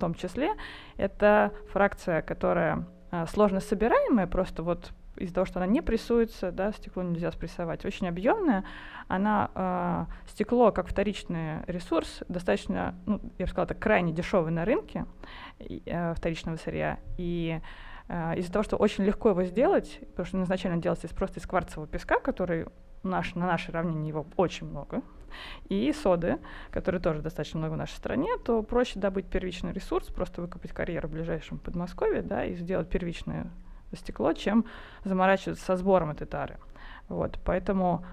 в 0.00 0.06
том 0.08 0.14
числе. 0.14 0.54
Это 0.96 1.52
фракция, 1.70 2.22
которая 2.22 2.86
а, 3.10 3.26
сложно 3.26 3.60
собираемая, 3.60 4.26
просто 4.26 4.62
вот 4.62 4.92
из-за 5.16 5.34
того, 5.34 5.44
что 5.44 5.58
она 5.58 5.66
не 5.66 5.82
прессуется, 5.82 6.50
да, 6.50 6.72
стекло 6.72 7.02
нельзя 7.02 7.30
спрессовать, 7.32 7.84
очень 7.84 8.08
объемная, 8.08 8.64
она 9.08 9.50
э, 9.54 10.30
стекло 10.30 10.72
как 10.72 10.88
вторичный 10.88 11.62
ресурс 11.66 12.22
достаточно, 12.28 12.94
ну, 13.04 13.20
я 13.36 13.44
бы 13.44 13.50
сказала, 13.50 13.66
так 13.66 13.78
крайне 13.78 14.12
дешевый 14.12 14.52
на 14.52 14.64
рынке 14.64 15.04
э, 15.58 16.14
вторичного 16.14 16.56
сырья 16.56 17.00
и 17.18 17.60
э, 18.08 18.38
из-за 18.38 18.50
того, 18.50 18.62
что 18.62 18.76
очень 18.76 19.04
легко 19.04 19.30
его 19.30 19.42
сделать, 19.44 20.00
потому 20.12 20.26
что 20.26 20.42
изначально 20.42 20.80
делается 20.80 21.06
просто 21.14 21.40
из 21.40 21.46
кварцевого 21.46 21.86
песка, 21.86 22.18
который 22.18 22.66
наш, 23.02 23.34
на 23.34 23.46
нашей 23.46 23.72
равнине 23.72 24.08
его 24.08 24.24
очень 24.36 24.68
много, 24.68 25.02
и 25.68 25.92
соды, 25.92 26.38
которые 26.70 27.00
тоже 27.00 27.22
достаточно 27.22 27.58
много 27.58 27.74
в 27.74 27.78
нашей 27.78 27.94
стране, 27.94 28.30
то 28.44 28.62
проще 28.62 28.98
добыть 28.98 29.26
первичный 29.26 29.72
ресурс, 29.72 30.08
просто 30.08 30.42
выкопать 30.42 30.72
карьеру 30.72 31.08
в 31.08 31.12
ближайшем 31.12 31.58
Подмосковье, 31.58 32.22
да, 32.22 32.44
и 32.44 32.54
сделать 32.54 32.88
первичное 32.88 33.50
стекло, 33.92 34.32
чем 34.32 34.64
заморачиваться 35.04 35.64
со 35.64 35.76
сбором 35.76 36.10
этой 36.10 36.26
тары. 36.26 36.58
Вот, 37.08 37.40
поэтому 37.44 38.04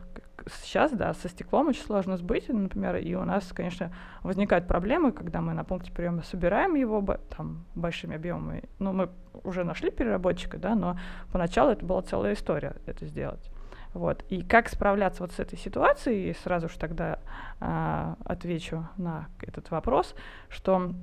сейчас, 0.64 0.92
да, 0.92 1.14
со 1.14 1.30
стеклом 1.30 1.68
очень 1.68 1.84
сложно 1.84 2.18
сбыть, 2.18 2.50
например, 2.50 2.96
и 2.96 3.14
у 3.14 3.24
нас, 3.26 3.52
конечно, 3.54 3.94
возникают 4.24 4.68
проблемы, 4.68 5.12
когда 5.12 5.42
мы 5.42 5.54
на 5.54 5.64
пункте 5.64 5.92
приема 5.92 6.24
собираем 6.24 6.76
его 6.76 7.06
там 7.36 7.66
большими 7.76 8.16
объемами. 8.16 8.64
Ну, 8.80 8.94
мы 8.94 9.10
уже 9.44 9.64
нашли 9.64 9.92
переработчика, 9.92 10.58
да, 10.58 10.76
но 10.76 10.98
поначалу 11.32 11.72
это 11.72 11.86
была 11.86 12.02
целая 12.02 12.34
история 12.34 12.76
это 12.86 13.06
сделать. 13.06 13.52
Вот. 13.94 14.24
И 14.30 14.42
как 14.42 14.70
справляться 14.70 15.24
вот 15.24 15.32
с 15.32 15.40
этой 15.40 15.58
ситуацией, 15.58 16.36
сразу 16.44 16.70
же 16.70 16.78
тогда 16.78 17.20
э, 17.60 18.16
отвечу 18.26 18.88
на 18.98 19.28
этот 19.42 19.72
вопрос, 19.72 20.16
что 20.50 20.94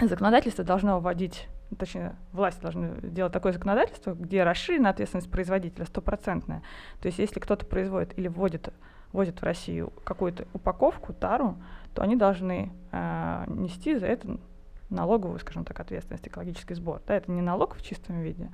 законодательство 0.00 0.64
должно 0.64 1.00
вводить 1.00 1.48
точнее, 1.78 2.16
власть 2.32 2.60
должны 2.60 3.00
делать 3.02 3.32
такое 3.32 3.52
законодательство, 3.52 4.12
где 4.12 4.42
расширена 4.42 4.90
ответственность 4.90 5.30
производителя 5.30 5.84
стопроцентная. 5.84 6.62
То 7.00 7.06
есть 7.06 7.18
если 7.18 7.40
кто-то 7.40 7.64
производит 7.66 8.18
или 8.18 8.28
вводит, 8.28 8.72
вводит 9.12 9.40
в 9.40 9.44
Россию 9.44 9.92
какую-то 10.04 10.46
упаковку, 10.52 11.12
тару, 11.12 11.56
то 11.94 12.02
они 12.02 12.16
должны 12.16 12.72
э, 12.92 13.44
нести 13.46 13.96
за 13.96 14.06
это 14.06 14.38
налоговую, 14.90 15.38
скажем 15.38 15.64
так, 15.64 15.78
ответственность, 15.80 16.26
экологический 16.26 16.74
сбор. 16.74 17.00
Да, 17.06 17.14
это 17.14 17.30
не 17.30 17.42
налог 17.42 17.76
в 17.76 17.82
чистом 17.82 18.20
виде. 18.20 18.50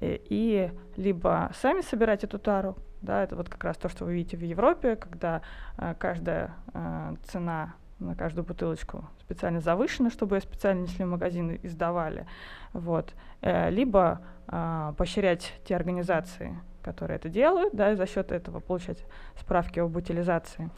И, 0.00 0.20
и 0.28 0.72
либо 0.96 1.50
сами 1.54 1.82
собирать 1.82 2.24
эту 2.24 2.38
тару, 2.38 2.76
да, 3.02 3.22
это 3.22 3.36
вот 3.36 3.48
как 3.48 3.62
раз 3.64 3.76
то, 3.76 3.88
что 3.88 4.04
вы 4.04 4.14
видите 4.14 4.36
в 4.36 4.42
Европе, 4.42 4.96
когда 4.96 5.42
э, 5.76 5.94
каждая 5.98 6.54
э, 6.72 7.14
цена 7.24 7.74
на 7.98 8.14
каждую 8.14 8.44
бутылочку 8.44 9.04
специально 9.20 9.60
завышена, 9.60 10.10
чтобы 10.10 10.36
ее 10.36 10.40
специально 10.40 10.82
несли 10.82 11.04
в 11.04 11.08
магазин 11.08 11.50
и 11.50 11.68
сдавали. 11.68 12.26
Вот. 12.72 13.14
Э, 13.40 13.70
либо 13.70 14.20
э, 14.48 14.92
поощрять 14.96 15.52
те 15.64 15.76
организации, 15.76 16.58
которые 16.82 17.16
это 17.16 17.28
делают, 17.28 17.74
да, 17.74 17.92
и 17.92 17.96
за 17.96 18.06
счет 18.06 18.32
этого 18.32 18.60
получать 18.60 19.04
справки 19.38 19.78
об 19.80 19.96
утилизации. 19.96 20.70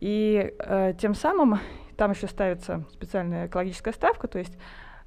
И 0.00 0.54
э, 0.58 0.94
тем 0.98 1.14
самым 1.14 1.58
там 1.96 2.12
еще 2.12 2.26
ставится 2.26 2.84
специальная 2.92 3.46
экологическая 3.46 3.92
ставка, 3.92 4.26
то 4.26 4.38
есть 4.38 4.56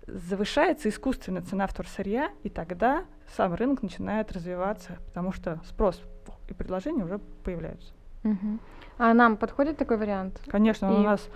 завышается 0.05 0.89
искусственно 0.89 1.41
цена 1.41 1.65
вторсырья, 1.67 2.31
и 2.43 2.49
тогда 2.49 3.05
сам 3.35 3.53
рынок 3.55 3.81
начинает 3.81 4.31
развиваться, 4.31 4.97
потому 5.07 5.31
что 5.31 5.59
спрос 5.65 6.01
и 6.49 6.53
предложение 6.53 7.05
уже 7.05 7.19
появляются. 7.43 7.93
Угу. 8.23 8.59
А 8.99 9.13
нам 9.13 9.37
подходит 9.37 9.77
такой 9.77 9.97
вариант? 9.97 10.39
Конечно, 10.47 10.89
он 10.89 10.97
и... 10.97 10.99
у 10.99 11.03
нас 11.03 11.27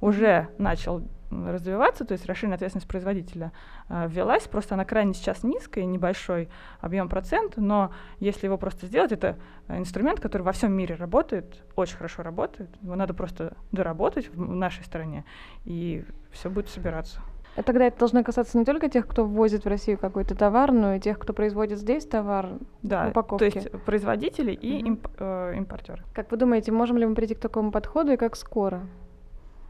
уже 0.00 0.48
начал 0.58 1.02
развиваться, 1.30 2.04
то 2.04 2.12
есть 2.12 2.26
расширенная 2.26 2.56
ответственность 2.56 2.88
производителя 2.88 3.52
э, 3.88 4.06
ввелась, 4.08 4.44
просто 4.44 4.74
она 4.74 4.84
крайне 4.84 5.14
сейчас 5.14 5.42
низкая, 5.42 5.84
небольшой 5.84 6.48
объем 6.80 7.08
процент, 7.08 7.56
но 7.56 7.92
если 8.20 8.46
его 8.46 8.58
просто 8.58 8.86
сделать, 8.86 9.12
это 9.12 9.38
инструмент, 9.68 10.20
который 10.20 10.42
во 10.42 10.52
всем 10.52 10.72
мире 10.72 10.94
работает, 10.94 11.64
очень 11.74 11.96
хорошо 11.96 12.22
работает, 12.22 12.70
его 12.82 12.94
надо 12.94 13.14
просто 13.14 13.56
доработать 13.72 14.28
в 14.28 14.40
нашей 14.40 14.84
стране, 14.84 15.24
и 15.64 16.04
все 16.30 16.50
будет 16.50 16.68
собираться. 16.68 17.20
А 17.56 17.62
тогда 17.62 17.86
это 17.86 17.98
должно 17.98 18.22
касаться 18.22 18.58
не 18.58 18.66
только 18.66 18.90
тех, 18.90 19.06
кто 19.06 19.24
ввозит 19.24 19.64
в 19.64 19.68
Россию 19.68 19.96
какой-то 19.98 20.34
товар, 20.34 20.72
но 20.72 20.94
и 20.94 21.00
тех, 21.00 21.18
кто 21.18 21.32
производит 21.32 21.78
здесь 21.78 22.04
товар, 22.06 22.58
да, 22.82 23.08
упаковки. 23.08 23.50
то 23.50 23.58
есть 23.58 23.70
производители 23.84 24.52
и 24.52 24.78
mm-hmm. 24.78 24.88
имп, 24.88 25.08
э, 25.18 25.54
импортеры. 25.56 26.02
Как 26.12 26.30
вы 26.30 26.36
думаете, 26.36 26.70
можем 26.70 26.98
ли 26.98 27.06
мы 27.06 27.14
прийти 27.14 27.34
к 27.34 27.40
такому 27.40 27.72
подходу 27.72 28.12
и 28.12 28.18
как 28.18 28.36
скоро? 28.36 28.82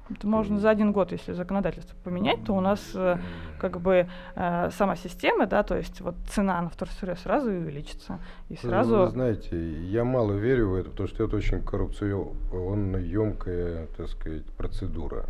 Это 0.09 0.27
можно 0.27 0.61
за 0.61 0.71
один 0.71 0.93
год, 0.93 1.13
если 1.13 1.33
законодательство 1.33 1.97
поменять, 2.05 2.45
то 2.45 2.55
у 2.55 2.61
нас 2.61 2.93
э, 2.95 3.19
как 3.59 3.81
бы 3.81 4.07
э, 4.37 4.71
сама 4.71 4.95
система, 4.95 5.47
да, 5.47 5.63
то 5.63 5.77
есть 5.77 6.01
вот 6.01 6.15
цена 6.29 6.61
на 6.63 6.69
вторсырье 6.69 7.17
сразу 7.17 7.51
увеличится. 7.51 8.21
И 8.49 8.57
сразу... 8.57 8.99
Вы 8.99 9.09
знаете, 9.09 9.73
я 9.87 10.05
мало 10.05 10.33
верю 10.35 10.71
в 10.71 10.75
это, 10.77 10.91
потому 10.91 11.09
что 11.09 11.25
это 11.25 11.37
очень 11.37 11.63
коррупционно 11.63 12.99
емкая, 12.99 13.89
так 13.97 14.09
сказать, 14.09 14.45
процедура. 14.57 15.27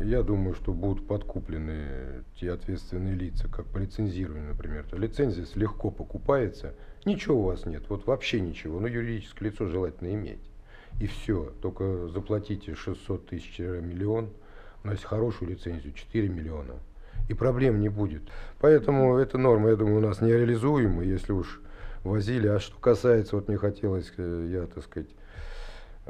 Я 0.00 0.22
думаю, 0.22 0.54
что 0.54 0.72
будут 0.72 1.06
подкуплены 1.06 2.24
те 2.36 2.52
ответственные 2.52 3.14
лица, 3.14 3.48
как 3.48 3.66
по 3.66 3.76
лицензированию, 3.76 4.48
например. 4.48 4.86
То 4.88 4.96
лицензия 4.96 5.44
легко 5.56 5.90
покупается, 5.90 6.74
ничего 7.04 7.40
у 7.40 7.44
вас 7.44 7.66
нет, 7.66 7.82
вот 7.90 8.06
вообще 8.06 8.40
ничего, 8.40 8.80
но 8.80 8.86
юридическое 8.86 9.50
лицо 9.50 9.66
желательно 9.66 10.14
иметь. 10.14 10.49
И 11.00 11.06
все, 11.06 11.52
только 11.62 12.08
заплатите 12.08 12.74
600 12.74 13.26
тысяч 13.26 13.58
миллион, 13.58 14.28
у 14.84 14.88
нас 14.88 15.02
хорошую 15.02 15.50
лицензию 15.50 15.92
4 15.92 16.28
миллиона, 16.28 16.74
и 17.28 17.34
проблем 17.34 17.80
не 17.80 17.88
будет. 17.88 18.22
Поэтому 18.60 19.16
эта 19.16 19.38
норма, 19.38 19.70
я 19.70 19.76
думаю, 19.76 19.98
у 19.98 20.06
нас 20.06 20.20
нереализуема, 20.20 21.02
если 21.02 21.32
уж 21.32 21.60
возили. 22.04 22.48
А 22.48 22.60
что 22.60 22.78
касается, 22.78 23.36
вот 23.36 23.48
мне 23.48 23.56
хотелось, 23.56 24.12
э, 24.16 24.48
я, 24.52 24.66
так 24.66 24.84
сказать, 24.84 25.08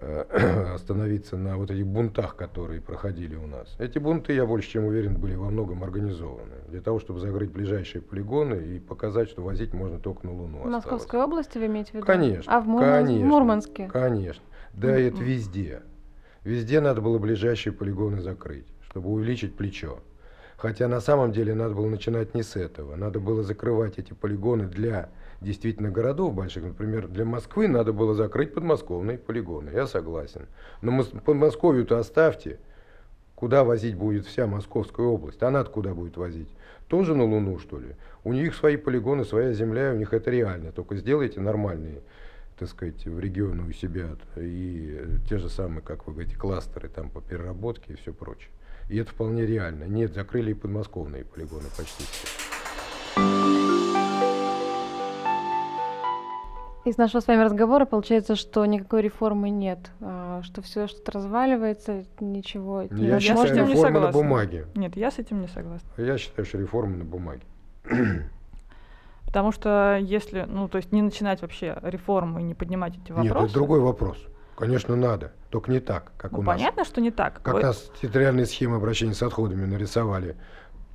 Э, 0.02 0.72
остановиться 0.74 1.36
на 1.36 1.58
вот 1.58 1.70
этих 1.70 1.86
бунтах, 1.86 2.34
которые 2.36 2.80
проходили 2.80 3.34
у 3.34 3.46
нас. 3.46 3.74
Эти 3.78 3.98
бунты, 3.98 4.32
я 4.32 4.46
больше 4.46 4.70
чем 4.70 4.84
уверен, 4.84 5.16
были 5.16 5.34
во 5.34 5.50
многом 5.50 5.84
организованы 5.84 6.54
для 6.68 6.80
того, 6.80 7.00
чтобы 7.00 7.20
закрыть 7.20 7.50
ближайшие 7.50 8.00
полигоны 8.00 8.54
и 8.54 8.78
показать, 8.78 9.28
что 9.28 9.42
возить 9.42 9.74
можно 9.74 9.98
только 9.98 10.26
на 10.26 10.32
Луну. 10.32 10.62
В 10.62 10.66
Московской 10.66 11.20
области 11.20 11.58
вы 11.58 11.66
имеете 11.66 11.90
в 11.90 11.94
виду? 11.96 12.06
Конечно. 12.06 12.56
А 12.56 12.60
в, 12.60 12.66
Мурман... 12.66 13.04
конечно, 13.04 13.26
Мурманске? 13.26 13.88
Конечно. 13.88 14.42
Да, 14.72 14.96
это 14.96 15.22
везде. 15.22 15.82
Везде 16.44 16.80
надо 16.80 17.00
было 17.00 17.18
ближайшие 17.18 17.72
полигоны 17.72 18.20
закрыть, 18.20 18.66
чтобы 18.88 19.10
увеличить 19.10 19.56
плечо. 19.56 19.98
Хотя 20.56 20.88
на 20.88 21.00
самом 21.00 21.32
деле 21.32 21.54
надо 21.54 21.74
было 21.74 21.88
начинать 21.88 22.34
не 22.34 22.42
с 22.42 22.54
этого. 22.54 22.94
Надо 22.94 23.18
было 23.18 23.42
закрывать 23.42 23.98
эти 23.98 24.12
полигоны 24.12 24.66
для 24.66 25.08
действительно 25.40 25.90
городов 25.90 26.34
больших. 26.34 26.64
Например, 26.64 27.08
для 27.08 27.24
Москвы 27.24 27.66
надо 27.66 27.94
было 27.94 28.14
закрыть 28.14 28.52
подмосковные 28.52 29.16
полигоны. 29.16 29.70
Я 29.70 29.86
согласен. 29.86 30.46
Но 30.82 31.02
Подмосковью-то 31.02 31.98
оставьте. 31.98 32.58
Куда 33.34 33.64
возить 33.64 33.94
будет 33.94 34.26
вся 34.26 34.46
Московская 34.46 35.06
область? 35.06 35.42
Она 35.42 35.60
откуда 35.60 35.94
будет 35.94 36.18
возить? 36.18 36.50
Тоже 36.88 37.14
на 37.14 37.24
Луну, 37.24 37.58
что 37.58 37.78
ли? 37.78 37.96
У 38.22 38.34
них 38.34 38.54
свои 38.54 38.76
полигоны, 38.76 39.24
своя 39.24 39.54
земля, 39.54 39.92
у 39.94 39.96
них 39.96 40.12
это 40.12 40.30
реально. 40.30 40.72
Только 40.72 40.96
сделайте 40.96 41.40
нормальные 41.40 42.02
так 42.60 42.68
сказать, 42.68 43.06
в 43.06 43.18
регионы 43.18 43.62
у 43.66 43.72
себя 43.72 44.10
и 44.36 45.02
те 45.26 45.38
же 45.38 45.48
самые, 45.48 45.80
как 45.80 46.06
вы 46.06 46.12
говорите, 46.12 46.36
кластеры 46.36 46.90
там 46.90 47.08
по 47.08 47.22
переработке 47.22 47.94
и 47.94 47.96
все 47.96 48.12
прочее. 48.12 48.50
И 48.90 48.98
это 48.98 49.10
вполне 49.10 49.46
реально. 49.46 49.84
Нет, 49.84 50.12
закрыли 50.12 50.50
и 50.50 50.54
подмосковные 50.54 51.24
полигоны 51.24 51.68
почти 51.74 52.04
все. 52.04 52.28
Из 56.84 56.98
нашего 56.98 57.20
с 57.20 57.26
вами 57.26 57.42
разговора 57.42 57.86
получается, 57.86 58.36
что 58.36 58.66
никакой 58.66 59.02
реформы 59.02 59.48
нет, 59.48 59.90
а, 60.00 60.42
что 60.42 60.60
все 60.60 60.86
что-то 60.86 61.12
разваливается, 61.12 62.04
ничего 62.20 62.82
не 62.90 63.06
Я 63.06 63.20
считаю, 63.20 63.46
реформа 63.46 63.68
не 63.68 63.76
согласна. 63.76 64.00
на 64.00 64.12
бумаге. 64.12 64.66
Нет, 64.74 64.96
я 64.96 65.10
с 65.10 65.18
этим 65.18 65.40
не 65.40 65.48
согласна. 65.48 65.88
Я 65.96 66.18
считаю, 66.18 66.44
что 66.44 66.58
реформа 66.58 66.98
на 66.98 67.04
бумаге. 67.04 67.42
Потому 69.30 69.52
что 69.52 69.96
если, 70.00 70.44
ну, 70.48 70.68
то 70.68 70.78
есть 70.78 70.90
не 70.90 71.02
начинать 71.02 71.40
вообще 71.40 71.78
реформы 71.82 72.40
и 72.40 72.44
не 72.44 72.54
поднимать 72.54 72.96
эти 72.96 73.12
вопросы... 73.12 73.38
Нет, 73.38 73.44
это 73.44 73.54
другой 73.54 73.78
вопрос. 73.78 74.18
Конечно, 74.56 74.96
надо, 74.96 75.32
только 75.50 75.70
не 75.70 75.78
так, 75.78 76.10
как 76.18 76.32
ну, 76.32 76.40
у 76.40 76.42
понятно, 76.42 76.52
нас. 76.52 76.60
Понятно, 76.60 76.84
что 76.84 77.00
не 77.00 77.10
так. 77.12 77.40
Как 77.42 77.54
Вы... 77.54 77.62
нас 77.62 77.90
территориальные 78.02 78.46
схемы 78.46 78.76
обращения 78.76 79.14
с 79.14 79.22
отходами 79.22 79.64
нарисовали 79.66 80.36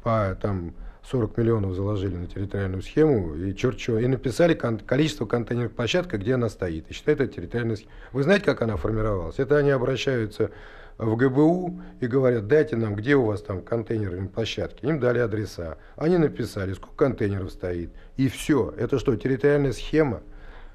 по 0.04 0.38
там 0.42 0.74
40 1.10 1.38
миллионов 1.38 1.76
заложили 1.76 2.16
на 2.16 2.28
территориальную 2.28 2.82
схему, 2.82 3.36
и 3.36 3.56
черт 3.56 3.78
чего, 3.78 4.00
и 4.00 4.08
написали 4.08 4.54
кон- 4.54 4.80
количество 4.80 5.26
контейнерных 5.26 5.74
площадок, 5.74 6.20
где 6.20 6.34
она 6.34 6.50
стоит, 6.50 6.90
и 6.90 6.94
считают 6.94 7.22
это 7.22 7.34
территориальная 7.34 7.78
схема. 7.78 7.92
Вы 8.12 8.24
знаете, 8.24 8.46
как 8.46 8.62
она 8.62 8.76
формировалась? 8.76 9.40
Это 9.40 9.58
они 9.58 9.70
обращаются 9.70 10.52
в 10.98 11.16
ГБУ 11.16 11.82
и 12.00 12.08
говорят, 12.08 12.48
дайте 12.48 12.76
нам, 12.76 12.96
где 12.96 13.16
у 13.16 13.26
вас 13.26 13.42
там 13.42 13.62
контейнерные 13.62 14.30
площадки. 14.30 14.86
Им 14.86 15.00
дали 15.00 15.20
адреса. 15.20 15.78
Они 15.96 16.18
написали, 16.18 16.74
сколько 16.74 16.96
контейнеров 16.96 17.52
стоит. 17.52 17.92
И 18.18 18.30
все. 18.30 18.74
Это 18.78 19.00
что, 19.00 19.16
территориальная 19.16 19.74
схема? 19.74 20.22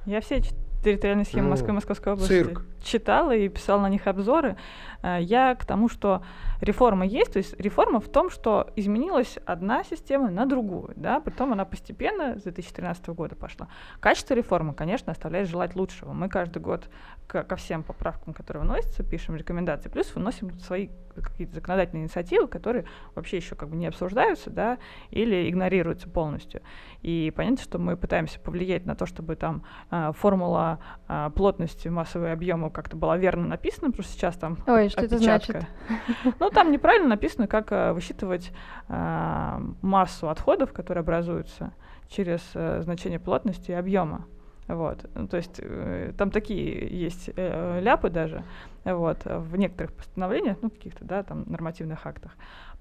Я 0.06 0.20
все 0.20 0.40
территориальные 0.82 1.24
схемы 1.24 1.44
ну, 1.44 1.50
Москвы 1.50 1.70
и 1.70 1.72
Московской 1.72 2.12
области 2.12 2.28
цирк. 2.28 2.64
Читала 2.82 3.34
и 3.34 3.48
писала 3.48 3.82
на 3.82 3.88
них 3.88 4.06
обзоры. 4.06 4.56
Э, 5.02 5.18
я 5.20 5.54
к 5.54 5.64
тому, 5.64 5.88
что 5.88 6.22
реформа 6.60 7.06
есть, 7.06 7.32
то 7.32 7.38
есть 7.38 7.58
реформа 7.58 8.00
в 8.00 8.08
том, 8.08 8.30
что 8.30 8.70
изменилась 8.76 9.38
одна 9.46 9.82
система 9.84 10.30
на 10.30 10.46
другую, 10.46 10.92
да, 10.96 11.20
потом 11.20 11.52
она 11.52 11.64
постепенно 11.64 12.38
с 12.38 12.42
2013 12.42 13.08
года 13.08 13.34
пошла. 13.34 13.68
Качество 14.00 14.34
реформы, 14.34 14.74
конечно, 14.74 15.12
оставляет 15.12 15.48
желать 15.48 15.74
лучшего. 15.74 16.12
Мы 16.12 16.28
каждый 16.28 16.60
год 16.60 16.88
ко, 17.26 17.56
всем 17.56 17.82
поправкам, 17.82 18.34
которые 18.34 18.62
вносятся, 18.62 19.02
пишем 19.02 19.36
рекомендации, 19.36 19.88
плюс 19.88 20.14
выносим 20.14 20.58
свои 20.60 20.88
какие-то 21.14 21.54
законодательные 21.54 22.04
инициативы, 22.04 22.46
которые 22.48 22.84
вообще 23.14 23.36
еще 23.36 23.54
как 23.54 23.68
бы 23.68 23.76
не 23.76 23.86
обсуждаются, 23.86 24.50
да, 24.50 24.78
или 25.10 25.48
игнорируются 25.48 26.08
полностью. 26.08 26.62
И 27.02 27.32
понятно, 27.34 27.62
что 27.62 27.78
мы 27.78 27.96
пытаемся 27.96 28.38
повлиять 28.40 28.86
на 28.86 28.94
то, 28.94 29.06
чтобы 29.06 29.36
там 29.36 29.64
э, 29.90 30.12
формула 30.16 30.78
э, 31.08 31.30
плотности 31.34 31.88
массового 31.88 32.32
объема 32.32 32.69
как-то 32.70 32.96
была 32.96 33.16
верно 33.16 33.46
написана, 33.46 33.90
потому 33.90 34.04
что 34.04 34.12
сейчас 34.12 34.36
там 34.36 34.58
Ой, 34.66 34.88
что 34.88 35.02
это 35.02 35.18
значит? 35.18 35.66
Ну, 36.38 36.50
там 36.50 36.72
неправильно 36.72 37.08
написано, 37.08 37.46
как 37.46 37.72
э, 37.72 37.92
высчитывать 37.92 38.52
э, 38.88 39.58
массу 39.82 40.28
отходов, 40.28 40.72
которые 40.72 41.02
образуются 41.02 41.72
через 42.08 42.42
э, 42.54 42.80
значение 42.82 43.18
плотности 43.18 43.70
и 43.70 43.74
объема. 43.74 44.26
Вот. 44.68 44.98
Ну, 45.14 45.26
то 45.26 45.36
есть 45.36 45.58
э, 45.58 46.12
там 46.16 46.30
такие 46.30 46.88
есть 46.88 47.30
э, 47.34 47.80
ляпы 47.80 48.10
даже 48.10 48.44
вот, 48.84 49.24
в 49.24 49.56
некоторых 49.56 49.92
постановлениях, 49.92 50.56
ну, 50.62 50.70
каких-то, 50.70 51.04
да, 51.04 51.22
там, 51.22 51.44
нормативных 51.46 52.06
актах. 52.06 52.32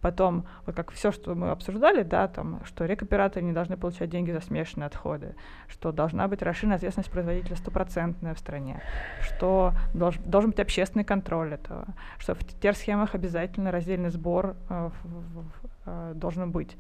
Потом, 0.02 0.46
вот 0.66 0.76
как 0.76 0.92
все, 0.92 1.12
что 1.12 1.36
мы 1.36 1.50
обсуждали, 1.50 2.04
да, 2.04 2.28
там, 2.28 2.62
что 2.64 2.86
рекоператоры 2.86 3.46
не 3.46 3.52
должны 3.52 3.76
получать 3.76 4.10
деньги 4.10 4.32
за 4.32 4.40
смешанные 4.40 4.88
отходы, 4.88 5.36
что 5.68 5.92
должна 5.92 6.28
быть 6.30 6.42
расширенная 6.42 6.78
ответственность 6.78 7.12
производителя 7.12 7.58
стопроцентная 7.58 8.34
в 8.34 8.40
стране, 8.40 8.82
что 9.22 9.74
долж, 9.94 10.18
должен 10.24 10.52
быть 10.52 10.60
общественный 10.62 11.04
контроль 11.04 11.54
этого, 11.54 11.86
что 12.18 12.34
в 12.34 12.44
терсхемах 12.44 13.14
обязательно 13.14 13.72
раздельный 13.72 14.10
сбор 14.10 14.56
э, 14.70 14.90
в, 15.04 15.42
в, 15.42 15.46
э, 15.86 16.14
должен 16.16 16.50
быть 16.52 16.78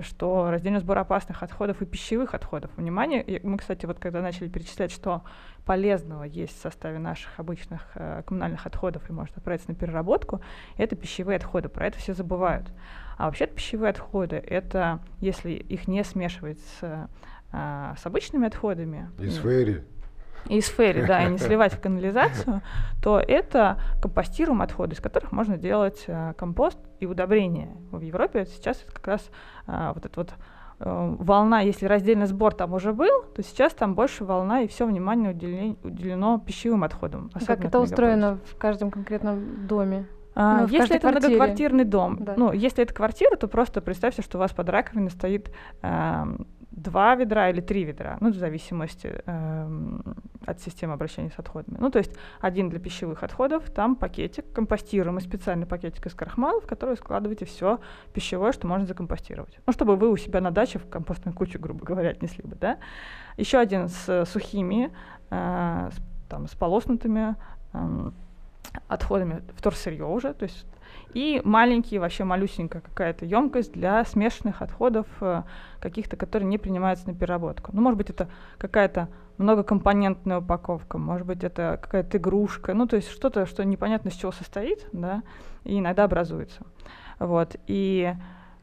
что 0.00 0.50
раздельный 0.50 0.80
сбор 0.80 0.98
опасных 0.98 1.42
отходов 1.42 1.82
и 1.82 1.86
пищевых 1.86 2.34
отходов. 2.34 2.70
Внимание, 2.76 3.40
мы, 3.42 3.58
кстати, 3.58 3.86
вот 3.86 3.98
когда 3.98 4.20
начали 4.20 4.48
перечислять, 4.48 4.92
что 4.92 5.22
полезного 5.64 6.24
есть 6.24 6.58
в 6.58 6.62
составе 6.62 6.98
наших 6.98 7.38
обычных 7.38 7.82
э, 7.94 8.22
коммунальных 8.26 8.66
отходов 8.66 9.08
и 9.08 9.12
может 9.12 9.36
отправиться 9.36 9.70
на 9.70 9.74
переработку, 9.74 10.40
это 10.76 10.96
пищевые 10.96 11.36
отходы. 11.36 11.68
Про 11.68 11.86
это 11.86 11.98
все 11.98 12.14
забывают. 12.14 12.70
А 13.16 13.26
вообще 13.26 13.46
пищевые 13.46 13.90
отходы— 13.90 14.36
это, 14.46 15.00
если 15.20 15.52
их 15.52 15.88
не 15.88 16.04
смешивать 16.04 16.60
с, 16.60 17.08
э, 17.52 17.94
с 17.96 18.06
обычными 18.06 18.46
отходами... 18.46 19.10
Из 19.18 19.36
фэри 19.38 19.84
и 20.48 20.60
сфере, 20.60 21.04
да, 21.06 21.24
и 21.24 21.30
не 21.30 21.38
сливать 21.38 21.72
в 21.74 21.80
канализацию, 21.80 22.62
то 23.02 23.18
это 23.20 23.78
компостируем 24.02 24.62
отходы, 24.62 24.94
из 24.94 25.00
которых 25.00 25.32
можно 25.32 25.56
делать 25.56 26.04
э, 26.06 26.34
компост 26.36 26.78
и 27.00 27.06
удобрения. 27.06 27.70
В 27.90 28.00
Европе 28.00 28.46
сейчас 28.46 28.82
это 28.82 28.92
как 28.94 29.06
раз 29.06 29.30
э, 29.66 29.92
вот 29.94 30.04
это 30.04 30.20
вот 30.20 30.30
э, 30.80 31.14
волна, 31.18 31.60
если 31.60 31.86
раздельный 31.86 32.26
сбор 32.26 32.54
там 32.54 32.72
уже 32.74 32.92
был, 32.92 33.22
то 33.34 33.42
сейчас 33.42 33.72
там 33.74 33.94
больше 33.94 34.24
волна, 34.24 34.62
и 34.62 34.68
все 34.68 34.86
внимание 34.86 35.30
уделено, 35.30 35.76
уделено 35.82 36.38
пищевым 36.38 36.84
отходам. 36.84 37.30
Как 37.46 37.64
это 37.64 37.80
устроено 37.80 38.38
в 38.44 38.56
каждом 38.56 38.90
конкретном 38.90 39.66
доме? 39.66 40.06
А, 40.40 40.60
Ну, 40.60 40.66
если 40.68 40.96
это 40.96 41.08
квартире. 41.08 41.28
многоквартирный 41.34 41.84
дом, 41.84 42.18
Да. 42.20 42.34
ну, 42.36 42.52
если 42.52 42.84
это 42.84 42.94
квартира, 42.94 43.34
то 43.34 43.48
просто 43.48 43.80
представьте, 43.80 44.22
что 44.22 44.38
у 44.38 44.40
вас 44.40 44.52
под 44.52 44.68
раковиной 44.68 45.10
стоит 45.10 45.50
эм, 45.82 46.46
два 46.78 47.14
ведра 47.14 47.50
или 47.50 47.60
три 47.60 47.84
ведра, 47.84 48.16
ну, 48.20 48.30
в 48.30 48.36
зависимости 48.36 49.22
эм, 49.26 50.02
от 50.46 50.60
системы 50.60 50.94
обращения 50.94 51.30
с 51.30 51.38
отходами. 51.38 51.76
Ну, 51.78 51.90
то 51.90 51.98
есть 51.98 52.12
один 52.40 52.68
для 52.70 52.78
пищевых 52.78 53.22
отходов, 53.22 53.70
там 53.70 53.96
пакетик, 53.96 54.50
компостируемый 54.52 55.22
специальный 55.22 55.66
пакетик 55.66 56.06
из 56.06 56.14
крахмала, 56.14 56.60
в 56.60 56.66
который 56.66 56.96
складываете 56.96 57.44
все 57.44 57.80
пищевое, 58.12 58.52
что 58.52 58.66
можно 58.66 58.86
закомпостировать. 58.86 59.58
Ну, 59.66 59.72
чтобы 59.72 59.96
вы 59.96 60.10
у 60.10 60.16
себя 60.16 60.40
на 60.40 60.50
даче 60.50 60.78
в 60.78 60.88
компостную 60.88 61.34
кучу, 61.34 61.58
грубо 61.58 61.84
говоря, 61.84 62.10
отнесли 62.10 62.44
бы, 62.44 62.56
да. 62.56 62.78
Еще 63.36 63.58
один 63.58 63.88
с 63.88 64.08
э, 64.08 64.24
сухими, 64.24 64.90
э, 65.30 65.90
с, 65.92 66.28
там, 66.28 66.46
с 66.46 66.54
полоснутыми 66.54 67.36
эм, 67.72 68.14
отходами 68.88 69.42
вторсырье 69.56 70.06
уже, 70.06 70.32
то 70.34 70.44
есть 70.44 70.66
и 71.14 71.40
маленький, 71.44 71.98
вообще 71.98 72.24
малюсенькая 72.24 72.82
какая-то 72.82 73.24
емкость 73.24 73.72
для 73.72 74.04
смешанных 74.04 74.62
отходов, 74.62 75.06
э, 75.20 75.42
каких-то, 75.80 76.16
которые 76.16 76.48
не 76.48 76.58
принимаются 76.58 77.08
на 77.08 77.14
переработку. 77.14 77.70
Ну, 77.72 77.80
может 77.80 77.96
быть, 77.96 78.10
это 78.10 78.28
какая-то 78.58 79.08
многокомпонентная 79.38 80.38
упаковка, 80.38 80.98
может 80.98 81.26
быть, 81.26 81.44
это 81.44 81.78
какая-то 81.80 82.18
игрушка, 82.18 82.74
ну, 82.74 82.86
то 82.86 82.96
есть 82.96 83.10
что-то, 83.10 83.46
что 83.46 83.64
непонятно 83.64 84.08
из 84.08 84.14
чего 84.14 84.32
состоит, 84.32 84.86
да, 84.92 85.22
и 85.64 85.78
иногда 85.78 86.04
образуется. 86.04 86.62
Вот, 87.18 87.56
и, 87.66 88.14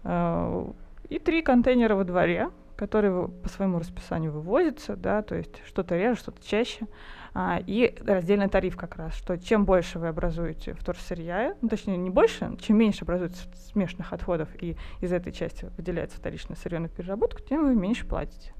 э, 0.03 0.71
и 1.09 1.19
три 1.19 1.41
контейнера 1.41 1.95
во 1.95 2.03
дворе, 2.03 2.49
которые 2.75 3.29
по 3.29 3.49
своему 3.49 3.79
расписанию 3.79 4.31
вывозятся, 4.31 4.95
да, 4.95 5.21
то 5.21 5.35
есть 5.35 5.61
что-то 5.65 5.95
реже, 5.95 6.19
что-то 6.19 6.45
чаще. 6.45 6.87
А, 7.37 7.61
и 7.67 7.93
раздельный 8.07 8.47
тариф 8.47 8.77
как 8.77 8.95
раз, 8.95 9.13
что 9.13 9.37
чем 9.37 9.65
больше 9.65 9.99
вы 9.99 10.07
образуете 10.07 10.73
вторсырья, 10.73 11.57
ну, 11.61 11.67
точнее 11.67 11.97
не 11.97 12.09
больше, 12.09 12.55
чем 12.61 12.77
меньше 12.77 13.03
образуется 13.03 13.43
смешанных 13.73 14.13
отходов 14.13 14.47
и 14.61 14.77
из 15.01 15.11
этой 15.11 15.33
части 15.33 15.69
выделяется 15.75 16.15
вторичное 16.15 16.55
сырье 16.55 16.79
на 16.79 16.87
переработку, 16.87 17.41
тем 17.41 17.65
вы 17.65 17.75
меньше 17.75 18.07
платите. 18.07 18.53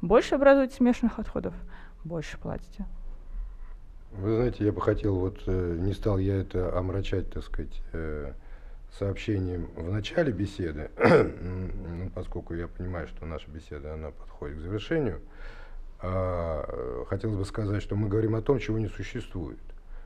Больше 0.00 0.36
образуете 0.36 0.76
смешанных 0.76 1.18
отходов, 1.18 1.52
больше 2.04 2.38
платите. 2.38 2.86
Вы 4.12 4.36
знаете, 4.36 4.66
я 4.66 4.72
бы 4.72 4.80
хотел, 4.80 5.16
вот 5.16 5.42
э, 5.46 5.76
не 5.80 5.92
стал 5.92 6.18
я 6.18 6.36
это 6.36 6.78
омрачать, 6.78 7.28
так 7.32 7.42
сказать, 7.42 7.82
э, 7.92 8.34
сообщением 8.96 9.68
в 9.74 9.90
начале 9.90 10.32
беседы, 10.32 10.92
ну, 10.96 12.08
поскольку 12.14 12.54
я 12.54 12.68
понимаю, 12.68 13.08
что 13.08 13.26
наша 13.26 13.50
беседа, 13.50 13.94
она 13.94 14.12
подходит 14.12 14.58
к 14.58 14.60
завершению, 14.60 15.20
а, 16.02 16.64
э, 16.68 17.04
хотелось 17.08 17.36
бы 17.36 17.44
сказать, 17.44 17.82
что 17.82 17.96
мы 17.96 18.08
говорим 18.08 18.34
о 18.34 18.42
том, 18.42 18.58
чего 18.58 18.78
не 18.78 18.88
существует. 18.88 19.58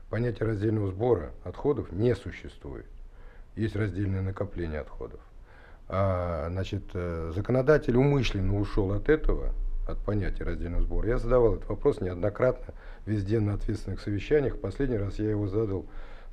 Понятие 0.09 0.47
раздельного 0.47 0.87
сбора 0.91 1.31
отходов 1.43 1.91
не 1.91 2.15
существует. 2.15 2.85
Есть 3.55 3.75
раздельное 3.75 4.21
накопление 4.21 4.79
отходов. 4.79 5.19
А, 5.89 6.47
значит, 6.49 6.83
э, 6.93 7.31
законодатель 7.35 7.97
умышленно 7.97 8.59
ушел 8.59 8.93
от 8.93 9.09
этого, 9.09 9.53
от 9.87 9.97
понятия 9.99 10.43
раздельного 10.43 10.83
сбора. 10.83 11.07
Я 11.07 11.17
задавал 11.17 11.55
этот 11.55 11.69
вопрос 11.69 12.01
неоднократно, 12.01 12.73
везде 13.05 13.39
на 13.39 13.55
ответственных 13.55 14.01
совещаниях. 14.01 14.59
Последний 14.59 14.97
раз 14.97 15.17
я 15.17 15.29
его 15.29 15.47
задал 15.47 15.85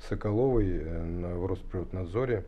Соколовой 0.09 0.77
э, 0.77 1.03
на, 1.03 1.35
в 1.35 1.45
Росприроднадзоре 1.45 2.45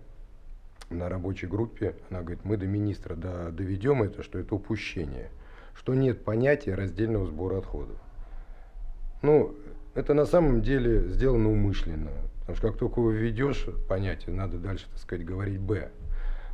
на 0.90 1.10
рабочей 1.10 1.48
группе. 1.48 1.96
Она 2.10 2.22
говорит, 2.22 2.44
мы 2.44 2.58
до 2.58 2.68
министра 2.68 3.16
до- 3.16 3.52
доведем 3.52 4.04
это, 4.04 4.22
что 4.22 4.38
это 4.38 4.54
упущение, 4.54 5.30
что 5.78 5.94
нет 5.94 6.24
понятия 6.24 6.74
раздельного 6.74 7.28
сбора 7.28 7.60
отходов. 7.60 7.98
Ну, 9.22 9.56
это 9.96 10.14
на 10.14 10.26
самом 10.26 10.62
деле 10.62 11.08
сделано 11.08 11.52
умышленно. 11.52 12.12
Потому 12.42 12.58
что 12.58 12.68
как 12.70 12.78
только 12.78 13.00
вы 13.00 13.14
введешь 13.14 13.68
понятие, 13.88 14.34
надо 14.36 14.58
дальше, 14.58 14.86
так 14.90 15.00
сказать, 15.00 15.26
говорить 15.26 15.60
«Б». 15.60 15.90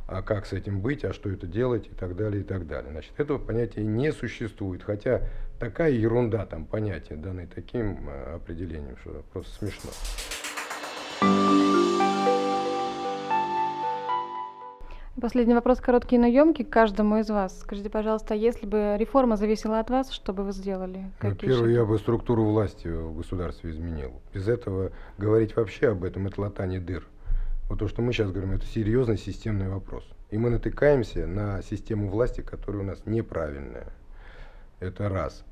А 0.06 0.22
как 0.22 0.44
с 0.44 0.52
этим 0.52 0.80
быть, 0.80 1.04
а 1.04 1.14
что 1.14 1.30
это 1.30 1.46
делать 1.46 1.86
и 1.86 1.94
так 1.94 2.14
далее, 2.14 2.42
и 2.42 2.44
так 2.44 2.66
далее. 2.66 2.90
Значит, 2.92 3.12
этого 3.16 3.38
понятия 3.38 3.82
не 3.82 4.12
существует. 4.12 4.82
Хотя 4.82 5.22
такая 5.58 5.92
ерунда 5.92 6.44
там 6.44 6.66
понятия, 6.66 7.16
данные 7.16 7.46
таким 7.46 8.10
э, 8.10 8.34
определением, 8.34 8.96
что 8.98 9.24
просто 9.32 9.56
смешно. 9.56 9.90
Последний 15.24 15.54
вопрос 15.54 15.80
короткий, 15.80 16.18
но 16.18 16.26
емкий 16.26 16.66
к 16.66 16.68
каждому 16.68 17.16
из 17.16 17.30
вас. 17.30 17.58
Скажите, 17.58 17.88
пожалуйста, 17.88 18.34
если 18.34 18.66
бы 18.66 18.96
реформа 18.98 19.38
зависела 19.38 19.80
от 19.80 19.88
вас, 19.88 20.10
что 20.10 20.34
бы 20.34 20.44
вы 20.44 20.52
сделали? 20.52 20.98
Ну, 20.98 21.30
Какие 21.30 21.48
первое, 21.48 21.60
шаги? 21.60 21.72
я 21.72 21.84
бы 21.86 21.98
структуру 21.98 22.44
власти 22.44 22.88
в 22.88 23.16
государстве 23.16 23.70
изменил. 23.70 24.12
Без 24.34 24.46
этого 24.48 24.92
говорить 25.16 25.56
вообще 25.56 25.92
об 25.92 26.04
этом, 26.04 26.26
это 26.26 26.42
латание 26.42 26.78
дыр. 26.78 27.06
Вот 27.70 27.78
то, 27.78 27.88
что 27.88 28.02
мы 28.02 28.12
сейчас 28.12 28.32
говорим, 28.32 28.52
это 28.52 28.66
серьезный 28.66 29.16
системный 29.16 29.70
вопрос. 29.70 30.06
И 30.30 30.36
мы 30.36 30.50
натыкаемся 30.50 31.26
на 31.26 31.62
систему 31.62 32.10
власти, 32.10 32.42
которая 32.42 32.82
у 32.82 32.84
нас 32.84 33.06
неправильная. 33.06 33.94
Это 34.78 35.08
раз. 35.08 35.42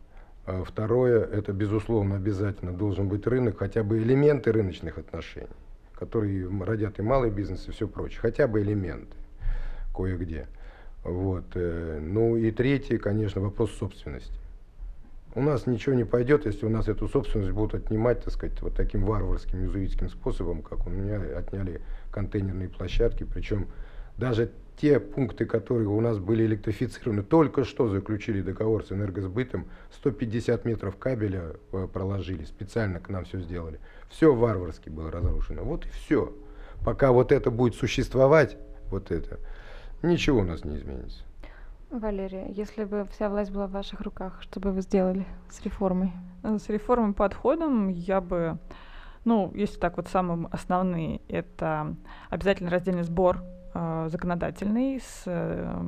А 0.45 0.65
Второе, 0.65 1.25
это 1.25 1.55
безусловно 1.55 2.17
обязательно 2.17 2.73
должен 2.73 3.09
быть 3.09 3.27
рынок, 3.27 3.61
хотя 3.61 3.83
бы 3.83 4.03
элементы 4.03 4.53
рыночных 4.53 4.99
отношений, 4.99 5.49
которые 5.95 6.47
родят 6.63 6.99
и 6.99 7.03
малый 7.03 7.31
бизнес, 7.31 7.67
и 7.69 7.71
все 7.71 7.89
прочее. 7.89 8.21
Хотя 8.21 8.47
бы 8.47 8.61
элементы 8.61 9.17
кое-где. 9.95 10.47
Вот. 11.05 11.45
э, 11.55 12.01
Ну 12.01 12.37
и 12.37 12.51
третий, 12.51 12.99
конечно, 12.99 13.41
вопрос 13.41 13.73
собственности. 13.73 14.33
У 15.35 15.41
нас 15.41 15.67
ничего 15.67 15.95
не 15.95 16.05
пойдет, 16.05 16.45
если 16.45 16.67
у 16.67 16.69
нас 16.69 16.89
эту 16.89 17.09
собственность 17.09 17.53
будут 17.53 17.75
отнимать, 17.75 18.23
так 18.23 18.35
сказать, 18.35 18.61
вот 18.61 18.75
таким 18.75 19.05
варварским 19.05 19.63
юзуитским 19.65 20.11
способом, 20.11 20.63
как 20.63 20.87
у 20.87 20.91
меня 20.91 21.21
отняли 21.39 21.81
контейнерные 22.11 22.69
площадки. 22.69 23.25
Причем 23.25 23.69
даже 24.19 24.51
те 24.77 25.01
пункты, 25.01 25.47
которые 25.47 25.89
у 25.89 26.01
нас 26.01 26.19
были 26.19 26.45
электрифицированы, 26.45 27.23
только 27.23 27.65
что 27.65 27.89
заключили 27.89 28.43
договор 28.43 28.85
с 28.85 28.93
энергосбытом, 28.93 29.67
150 29.97 30.65
метров 30.65 30.97
кабеля 30.97 31.53
э, 31.73 31.89
проложили, 31.91 32.45
специально 32.45 33.01
к 33.01 33.09
нам 33.09 33.25
все 33.25 33.41
сделали. 33.41 33.81
Все 34.11 34.35
варварски 34.35 34.91
было 34.91 35.11
разрушено. 35.11 35.63
Вот 35.63 35.87
и 35.87 35.89
все. 35.89 36.35
Пока 36.85 37.13
вот 37.13 37.33
это 37.33 37.51
будет 37.51 37.75
существовать, 37.75 38.57
вот 38.91 39.11
это, 39.11 39.39
ничего 40.03 40.41
у 40.41 40.45
нас 40.45 40.65
не 40.65 40.77
изменится. 40.77 41.23
Валерия, 41.91 42.51
если 42.51 42.85
бы 42.85 43.07
вся 43.11 43.29
власть 43.29 43.51
была 43.51 43.67
в 43.67 43.73
ваших 43.73 44.01
руках, 44.01 44.38
что 44.41 44.61
бы 44.61 44.73
вы 44.73 44.81
сделали 44.81 45.27
с 45.51 45.61
реформой? 45.62 46.12
Э, 46.43 46.59
С 46.59 46.69
реформой 46.71 47.12
подходом 47.12 47.88
я 47.88 48.23
бы, 48.23 48.59
ну, 49.27 49.53
если 49.55 49.79
так 49.79 49.99
вот 49.99 50.09
самым 50.09 50.49
основные, 50.51 51.21
это 51.29 51.95
обязательно 52.31 52.71
раздельный 52.71 53.03
сбор 53.03 53.45
э, 53.75 54.09
законодательный 54.11 55.01
с 55.01 55.25
э, 55.27 55.83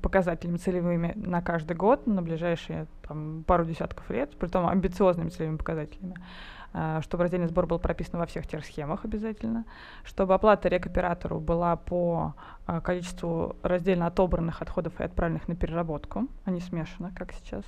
показателями 0.00 0.56
целевыми 0.56 1.12
на 1.14 1.42
каждый 1.42 1.76
год, 1.76 2.06
на 2.06 2.22
ближайшие 2.22 2.86
там, 3.06 3.44
пару 3.46 3.66
десятков 3.66 4.08
лет, 4.10 4.34
притом 4.38 4.66
амбициозными 4.66 5.28
целевыми 5.28 5.58
показателями, 5.58 6.14
чтобы 7.02 7.22
раздельный 7.22 7.48
сбор 7.48 7.66
был 7.66 7.78
прописан 7.78 8.20
во 8.20 8.26
всех 8.26 8.46
терсхемах 8.46 9.04
обязательно, 9.04 9.64
чтобы 10.04 10.34
оплата 10.34 10.68
рекоператору 10.68 11.40
была 11.40 11.76
по 11.76 12.34
э, 12.66 12.80
количеству 12.82 13.56
раздельно 13.62 14.06
отобранных 14.06 14.60
отходов 14.60 15.00
и 15.00 15.04
отправленных 15.04 15.48
на 15.48 15.56
переработку, 15.56 16.26
а 16.44 16.50
не 16.50 16.60
смешанных, 16.60 17.14
как 17.14 17.32
сейчас. 17.32 17.64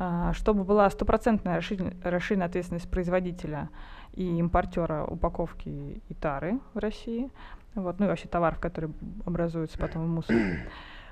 А, 0.00 0.32
чтобы 0.32 0.64
была 0.64 0.88
стопроцентная 0.90 1.58
расширен- 1.58 1.96
расширенная 2.02 2.46
ответственность 2.46 2.90
производителя 2.90 3.68
и 4.14 4.38
импортера 4.38 5.04
упаковки 5.04 6.02
и 6.08 6.14
тары 6.14 6.60
в 6.74 6.78
России, 6.78 7.30
вот, 7.74 7.98
ну 7.98 8.06
и 8.06 8.08
вообще 8.08 8.28
товаров, 8.28 8.60
которые 8.60 8.92
образуются 9.26 9.78
потом 9.78 10.04
в 10.04 10.08
мусоре, 10.08 10.68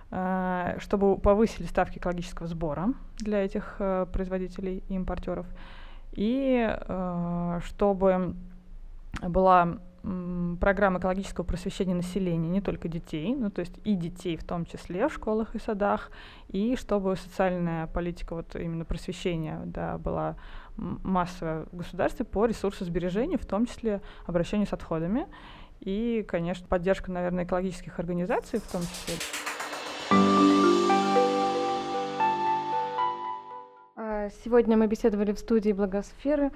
А, 0.09 0.77
чтобы 0.79 1.19
повысили 1.19 1.67
ставки 1.67 1.99
экологического 1.99 2.47
сбора 2.47 2.95
для 3.19 3.45
этих 3.45 3.77
э, 3.81 4.07
производителей 4.13 4.85
и 4.89 4.95
импортеров, 4.95 5.47
и 6.17 6.67
э, 6.69 7.61
чтобы 7.65 8.35
была 9.23 9.79
программа 10.61 11.01
экологического 11.01 11.45
просвещения 11.45 11.95
населения, 11.95 12.49
не 12.49 12.61
только 12.61 12.87
детей, 12.87 13.35
ну 13.35 13.51
то 13.51 13.61
есть 13.61 13.75
и 13.85 13.95
детей 13.95 14.37
в 14.37 14.45
том 14.45 14.65
числе 14.65 15.09
в 15.09 15.13
школах 15.13 15.55
и 15.57 15.59
садах, 15.59 16.13
и 16.49 16.77
чтобы 16.77 17.17
социальная 17.17 17.89
политика 17.89 18.37
вот 18.37 18.55
именно 18.55 18.85
просвещения 18.85 19.61
да, 19.65 19.99
была 19.99 20.37
массовая 20.77 21.67
в 21.73 21.77
государстве 21.77 22.25
по 22.25 22.47
ресурсосбережению, 22.47 23.39
в 23.39 23.47
том 23.47 23.67
числе 23.67 24.01
обращению 24.27 24.69
с 24.69 24.73
отходами, 24.73 25.27
и, 25.81 26.25
конечно, 26.29 26.67
поддержка, 26.69 27.11
наверное, 27.11 27.45
экологических 27.45 27.99
организаций 27.99 28.61
в 28.61 28.71
том 28.71 28.83
числе. 28.83 29.56
Сегодня 34.45 34.77
мы 34.77 34.87
беседовали 34.87 35.33
в 35.33 35.39
студии 35.39 35.73
Благосферы 35.73 36.51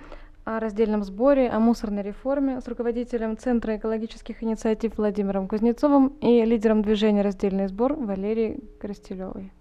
о 0.45 0.59
раздельном 0.61 1.05
сборе, 1.05 1.49
о 1.49 1.61
мусорной 1.61 2.03
реформе 2.03 2.61
с 2.61 2.69
руководителем 2.69 3.37
Центра 3.37 3.77
экологических 3.77 4.43
инициатив 4.43 4.97
Владимиром 4.97 5.47
Кузнецовым 5.47 6.09
и 6.21 6.45
лидером 6.45 6.83
движения 6.83 7.23
«Раздельный 7.23 7.69
сбор» 7.69 7.95
Валерией 7.95 8.65
Коростелевой. 8.81 9.53